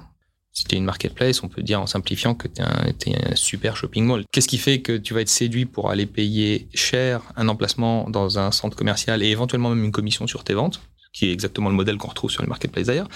si 0.52 0.64
tu 0.64 0.74
es 0.74 0.78
une 0.78 0.84
marketplace, 0.84 1.42
on 1.42 1.48
peut 1.48 1.62
dire 1.62 1.80
en 1.80 1.86
simplifiant 1.86 2.34
que 2.34 2.48
tu 2.48 2.62
es, 2.62 3.14
un 3.14 3.34
super 3.34 3.76
shopping 3.76 4.04
mall. 4.04 4.24
Qu'est-ce 4.32 4.48
qui 4.48 4.58
fait 4.58 4.80
que 4.80 4.96
tu 4.96 5.12
vas 5.12 5.20
être 5.20 5.28
séduit 5.28 5.66
pour 5.66 5.90
aller 5.90 6.06
payer 6.06 6.68
cher 6.72 7.22
un 7.36 7.48
emplacement 7.48 8.08
dans 8.08 8.38
un 8.38 8.50
centre 8.52 8.76
commercial 8.76 9.22
et 9.22 9.26
éventuellement 9.26 9.70
même 9.70 9.84
une 9.84 9.92
commission 9.92 10.26
sur 10.26 10.44
tes 10.44 10.54
ventes, 10.54 10.80
qui 11.12 11.26
est 11.26 11.32
exactement 11.32 11.68
le 11.68 11.74
modèle 11.74 11.98
qu'on 11.98 12.08
retrouve 12.08 12.30
sur 12.30 12.42
les 12.42 12.48
marketplaces 12.48 12.86
d'ailleurs 12.86 13.08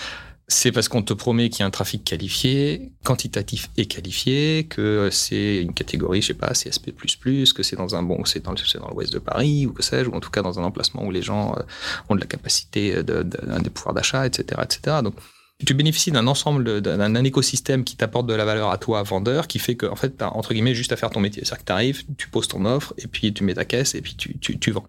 c'est 0.50 0.72
parce 0.72 0.88
qu'on 0.88 1.02
te 1.02 1.12
promet 1.12 1.48
qu'il 1.48 1.60
y 1.60 1.62
a 1.62 1.66
un 1.66 1.70
trafic 1.70 2.02
qualifié, 2.02 2.90
quantitatif 3.04 3.70
et 3.76 3.86
qualifié, 3.86 4.66
que 4.68 5.08
c'est 5.12 5.62
une 5.62 5.72
catégorie, 5.72 6.22
je 6.22 6.28
sais 6.28 6.34
pas, 6.34 6.48
CSP++, 6.48 6.92
que 6.92 7.62
c'est 7.62 7.76
dans 7.76 7.94
un 7.94 8.02
bon, 8.02 8.24
c'est 8.24 8.42
dans, 8.42 8.52
dans 8.52 8.88
l'ouest 8.90 9.12
de 9.12 9.20
Paris, 9.20 9.66
ou 9.66 9.72
que 9.72 9.84
sais-je, 9.84 10.10
ou 10.10 10.14
en 10.14 10.18
tout 10.18 10.30
cas 10.30 10.42
dans 10.42 10.58
un 10.58 10.64
emplacement 10.64 11.04
où 11.04 11.12
les 11.12 11.22
gens 11.22 11.54
euh, 11.56 11.62
ont 12.08 12.16
de 12.16 12.20
la 12.20 12.26
capacité, 12.26 12.96
de, 12.96 13.22
de, 13.22 13.60
des 13.62 13.70
pouvoirs 13.70 13.94
d'achat, 13.94 14.26
etc., 14.26 14.60
etc. 14.64 14.96
Donc, 15.04 15.14
tu 15.64 15.74
bénéficies 15.74 16.10
d'un 16.10 16.26
ensemble, 16.26 16.80
d'un 16.80 17.22
écosystème 17.22 17.84
qui 17.84 17.94
t'apporte 17.94 18.26
de 18.26 18.34
la 18.34 18.44
valeur 18.44 18.70
à 18.70 18.78
toi, 18.78 19.04
vendeur, 19.04 19.46
qui 19.46 19.60
fait 19.60 19.76
que, 19.76 19.86
en 19.86 19.96
fait, 19.96 20.20
as, 20.20 20.34
entre 20.34 20.52
guillemets, 20.52 20.74
juste 20.74 20.90
à 20.90 20.96
faire 20.96 21.10
ton 21.10 21.20
métier. 21.20 21.44
C'est-à-dire 21.44 21.60
que 21.60 21.66
tu 21.66 21.72
arrives, 21.72 22.04
tu 22.16 22.28
poses 22.28 22.48
ton 22.48 22.64
offre, 22.64 22.92
et 22.98 23.06
puis 23.06 23.32
tu 23.32 23.44
mets 23.44 23.54
ta 23.54 23.64
caisse, 23.64 23.94
et 23.94 24.00
puis 24.00 24.16
tu, 24.16 24.36
tu, 24.38 24.58
tu 24.58 24.72
vends. 24.72 24.86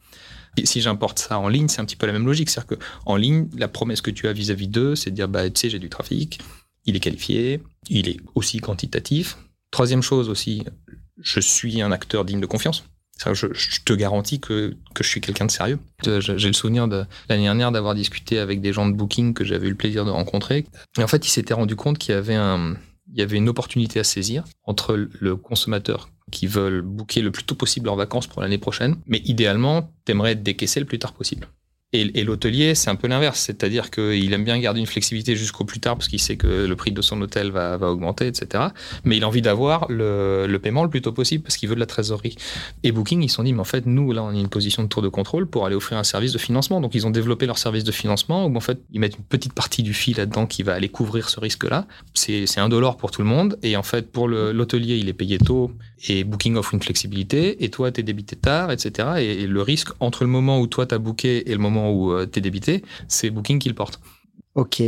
Si 0.63 0.81
j'importe 0.81 1.19
ça 1.19 1.39
en 1.39 1.47
ligne, 1.47 1.67
c'est 1.67 1.81
un 1.81 1.85
petit 1.85 1.95
peu 1.95 2.07
la 2.07 2.13
même 2.13 2.25
logique. 2.25 2.49
C'est-à-dire 2.49 2.77
qu'en 3.05 3.15
ligne, 3.15 3.47
la 3.57 3.67
promesse 3.67 4.01
que 4.01 4.11
tu 4.11 4.27
as 4.27 4.33
vis-à-vis 4.33 4.67
d'eux, 4.67 4.95
c'est 4.95 5.11
de 5.11 5.15
dire, 5.15 5.27
bah, 5.27 5.49
tu 5.49 5.59
sais, 5.59 5.69
j'ai 5.69 5.79
du 5.79 5.89
trafic, 5.89 6.39
il 6.85 6.95
est 6.95 6.99
qualifié, 6.99 7.61
il 7.89 8.09
est 8.09 8.19
aussi 8.35 8.59
quantitatif. 8.59 9.37
Troisième 9.71 10.01
chose 10.01 10.29
aussi, 10.29 10.63
je 11.17 11.39
suis 11.39 11.81
un 11.81 11.91
acteur 11.91 12.25
digne 12.25 12.41
de 12.41 12.45
confiance. 12.45 12.83
Je, 13.33 13.47
je, 13.53 13.81
te 13.85 13.93
garantis 13.93 14.39
que, 14.39 14.75
que 14.95 15.03
je 15.03 15.09
suis 15.09 15.21
quelqu'un 15.21 15.45
de 15.45 15.51
sérieux. 15.51 15.77
J'ai 16.03 16.47
le 16.47 16.53
souvenir 16.53 16.87
de 16.87 17.05
l'année 17.29 17.43
dernière 17.43 17.71
d'avoir 17.71 17.93
discuté 17.93 18.39
avec 18.39 18.61
des 18.61 18.73
gens 18.73 18.89
de 18.89 18.95
Booking 18.95 19.35
que 19.35 19.45
j'avais 19.45 19.67
eu 19.67 19.69
le 19.69 19.75
plaisir 19.75 20.05
de 20.05 20.09
rencontrer. 20.09 20.65
Et 20.97 21.03
en 21.03 21.07
fait, 21.07 21.27
ils 21.27 21.29
s'étaient 21.29 21.53
rendu 21.53 21.75
compte 21.75 21.99
qu'il 21.99 22.15
y 22.15 22.17
avait 22.17 22.35
un, 22.35 22.75
il 23.13 23.19
y 23.19 23.21
avait 23.21 23.37
une 23.37 23.49
opportunité 23.49 23.99
à 23.99 24.03
saisir 24.03 24.43
entre 24.63 24.95
le 25.19 25.35
consommateur 25.35 26.09
qui 26.29 26.47
veulent 26.47 26.81
booker 26.81 27.21
le 27.21 27.31
plus 27.31 27.43
tôt 27.43 27.55
possible 27.55 27.87
leurs 27.87 27.95
vacances 27.95 28.27
pour 28.27 28.41
l'année 28.41 28.57
prochaine, 28.57 28.97
mais 29.07 29.21
idéalement, 29.25 29.93
t'aimerais 30.05 30.35
décaisser 30.35 30.79
le 30.79 30.85
plus 30.85 30.99
tard 30.99 31.13
possible. 31.13 31.47
Et, 31.93 32.23
l'hôtelier, 32.23 32.73
c'est 32.73 32.89
un 32.89 32.95
peu 32.95 33.09
l'inverse, 33.09 33.41
c'est-à-dire 33.41 33.91
qu'il 33.91 34.31
aime 34.31 34.45
bien 34.45 34.57
garder 34.59 34.79
une 34.79 34.85
flexibilité 34.85 35.35
jusqu'au 35.35 35.65
plus 35.65 35.81
tard 35.81 35.97
parce 35.97 36.07
qu'il 36.07 36.21
sait 36.21 36.37
que 36.37 36.47
le 36.47 36.75
prix 36.77 36.93
de 36.93 37.01
son 37.01 37.21
hôtel 37.21 37.51
va, 37.51 37.77
augmenter, 37.81 38.27
etc. 38.27 38.67
Mais 39.03 39.17
il 39.17 39.25
a 39.25 39.27
envie 39.27 39.41
d'avoir 39.41 39.87
le, 39.89 40.57
paiement 40.63 40.83
le 40.83 40.89
plus 40.89 41.01
tôt 41.01 41.11
possible 41.11 41.43
parce 41.43 41.57
qu'il 41.57 41.67
veut 41.67 41.75
de 41.75 41.81
la 41.81 41.85
trésorerie. 41.85 42.37
Et 42.83 42.93
Booking, 42.93 43.21
ils 43.23 43.27
se 43.27 43.35
sont 43.35 43.43
dit, 43.43 43.51
mais 43.51 43.59
en 43.59 43.65
fait, 43.65 43.85
nous, 43.87 44.13
là, 44.13 44.23
on 44.23 44.33
est 44.33 44.39
une 44.39 44.47
position 44.47 44.83
de 44.83 44.87
tour 44.87 45.01
de 45.01 45.09
contrôle 45.09 45.47
pour 45.47 45.65
aller 45.65 45.75
offrir 45.75 45.97
un 45.97 46.05
service 46.05 46.31
de 46.31 46.37
financement. 46.37 46.79
Donc, 46.79 46.95
ils 46.95 47.05
ont 47.05 47.09
développé 47.09 47.45
leur 47.45 47.57
service 47.57 47.83
de 47.83 47.91
financement 47.91 48.45
où, 48.45 48.55
en 48.55 48.61
fait, 48.61 48.79
ils 48.93 49.01
mettent 49.01 49.17
une 49.17 49.25
petite 49.25 49.51
partie 49.51 49.83
du 49.83 49.93
fil 49.93 50.15
là-dedans 50.15 50.45
qui 50.45 50.63
va 50.63 50.73
aller 50.75 50.87
couvrir 50.87 51.27
ce 51.27 51.41
risque-là. 51.41 51.87
C'est 52.13 52.59
un 52.59 52.69
dollar 52.69 52.95
pour 52.95 53.11
tout 53.11 53.21
le 53.21 53.27
monde. 53.27 53.59
Et 53.63 53.75
en 53.75 53.83
fait, 53.83 54.09
pour 54.09 54.29
l'hôtelier, 54.29 54.95
il 54.95 55.09
est 55.09 55.13
payé 55.13 55.39
tôt 55.39 55.71
et 56.07 56.23
Booking 56.23 56.55
offre 56.55 56.73
une 56.73 56.81
flexibilité. 56.81 57.65
Et 57.65 57.69
toi, 57.69 57.91
t'es 57.91 58.01
débité 58.01 58.37
tard, 58.37 58.71
etc. 58.71 59.09
Et, 59.17 59.41
et 59.41 59.47
le 59.47 59.61
risque 59.61 59.89
entre 59.99 60.23
le 60.23 60.29
moment 60.29 60.61
où 60.61 60.67
toi, 60.67 60.85
t'as 60.85 60.97
booké 60.97 61.51
et 61.51 61.51
le 61.51 61.59
moment 61.59 61.80
où 61.89 62.11
euh, 62.11 62.27
tu 62.31 62.39
es 62.39 62.41
débité, 62.41 62.83
c'est 63.07 63.29
Booking 63.29 63.59
qui 63.59 63.69
le 63.69 63.75
porte. 63.75 63.99
Ok. 64.55 64.83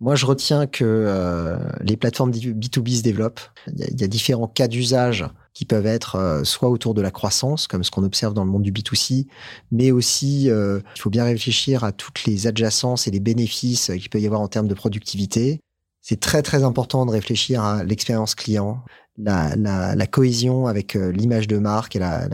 Moi, 0.00 0.16
je 0.16 0.26
retiens 0.26 0.66
que 0.66 0.84
euh, 0.84 1.56
les 1.80 1.96
plateformes 1.96 2.32
B2B 2.32 2.98
se 2.98 3.02
développent. 3.02 3.40
Il 3.68 4.00
y, 4.00 4.04
a 4.04 4.08
différents 4.08 4.48
cas 4.48 4.68
d'usage 4.68 5.24
qui 5.54 5.64
peuvent 5.64 5.86
être 5.86 6.16
euh, 6.16 6.44
soit 6.44 6.68
autour 6.68 6.94
de 6.94 7.00
la 7.00 7.12
croissance, 7.12 7.68
comme 7.68 7.84
ce 7.84 7.90
qu'on 7.90 8.02
observe 8.02 8.34
dans 8.34 8.44
le 8.44 8.50
monde 8.50 8.62
du 8.62 8.72
B2C, 8.72 9.26
mais 9.70 9.92
aussi 9.92 10.46
il 10.46 11.00
faut 11.00 11.10
bien 11.10 11.24
réfléchir 11.24 11.84
à 11.84 11.92
toutes 11.92 12.24
les 12.24 12.46
adjacences 12.48 13.06
et 13.06 13.12
les 13.12 13.20
bénéfices 13.20 13.86
qu'il 13.86 14.10
peut 14.10 14.20
y 14.20 14.26
avoir 14.26 14.40
en 14.40 14.48
termes 14.48 14.68
de 14.68 14.74
productivité. 14.74 15.60
C'est 16.06 16.20
très 16.20 16.42
très 16.42 16.64
important 16.64 17.06
de 17.06 17.12
réfléchir 17.12 17.62
à 17.62 17.82
l'expérience 17.82 18.34
client, 18.34 18.84
la, 19.16 19.54
la, 19.56 19.94
la, 19.94 20.06
cohésion 20.06 20.66
avec 20.66 20.96
euh, 20.96 21.12
l'image 21.12 21.46
de 21.46 21.58
marque 21.58 21.96
et 21.96 21.98
la, 21.98 22.26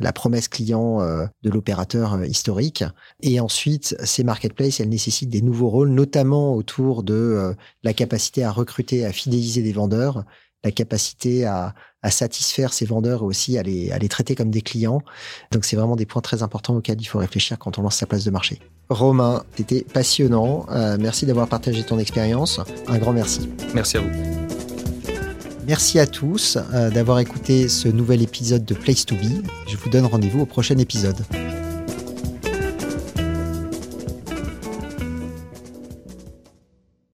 la 0.00 0.12
promesse 0.12 0.48
client 0.48 1.00
euh, 1.00 1.26
de 1.42 1.50
l'opérateur 1.50 2.14
euh, 2.14 2.26
historique. 2.26 2.84
Et 3.20 3.40
ensuite, 3.40 3.96
ces 4.04 4.24
marketplaces, 4.24 4.80
elles 4.80 4.88
nécessitent 4.88 5.30
des 5.30 5.42
nouveaux 5.42 5.68
rôles, 5.68 5.90
notamment 5.90 6.54
autour 6.54 7.02
de 7.02 7.54
la 7.82 7.92
capacité 7.92 8.44
à 8.44 8.50
recruter, 8.50 9.04
à 9.04 9.12
fidéliser 9.12 9.62
des 9.62 9.72
vendeurs, 9.72 10.24
la 10.64 10.70
capacité 10.70 11.44
à, 11.44 11.74
à 12.02 12.10
satisfaire 12.10 12.72
ces 12.72 12.84
vendeurs 12.84 13.22
et 13.22 13.24
aussi 13.24 13.58
à 13.58 13.62
les, 13.62 13.90
à 13.90 13.98
les 13.98 14.08
traiter 14.08 14.34
comme 14.34 14.50
des 14.50 14.62
clients. 14.62 15.02
Donc 15.52 15.64
c'est 15.64 15.76
vraiment 15.76 15.96
des 15.96 16.06
points 16.06 16.22
très 16.22 16.42
importants 16.42 16.76
auxquels 16.76 17.00
il 17.00 17.06
faut 17.06 17.18
réfléchir 17.18 17.58
quand 17.58 17.78
on 17.78 17.82
lance 17.82 17.96
sa 17.96 18.06
place 18.06 18.24
de 18.24 18.30
marché. 18.30 18.60
Romain, 18.88 19.44
c'était 19.56 19.82
passionnant. 19.82 20.66
merci 20.98 21.26
d'avoir 21.26 21.48
partagé 21.48 21.82
ton 21.82 21.98
expérience. 21.98 22.60
Un 22.86 22.98
grand 22.98 23.12
merci. 23.12 23.48
Merci 23.74 23.98
à 23.98 24.00
vous. 24.00 24.57
Merci 25.68 25.98
à 25.98 26.06
tous 26.06 26.56
euh, 26.72 26.88
d'avoir 26.88 27.18
écouté 27.18 27.68
ce 27.68 27.88
nouvel 27.88 28.22
épisode 28.22 28.64
de 28.64 28.72
Place 28.72 29.04
to 29.04 29.14
Be. 29.14 29.44
Je 29.68 29.76
vous 29.76 29.90
donne 29.90 30.06
rendez-vous 30.06 30.40
au 30.40 30.46
prochain 30.46 30.78
épisode. 30.78 31.18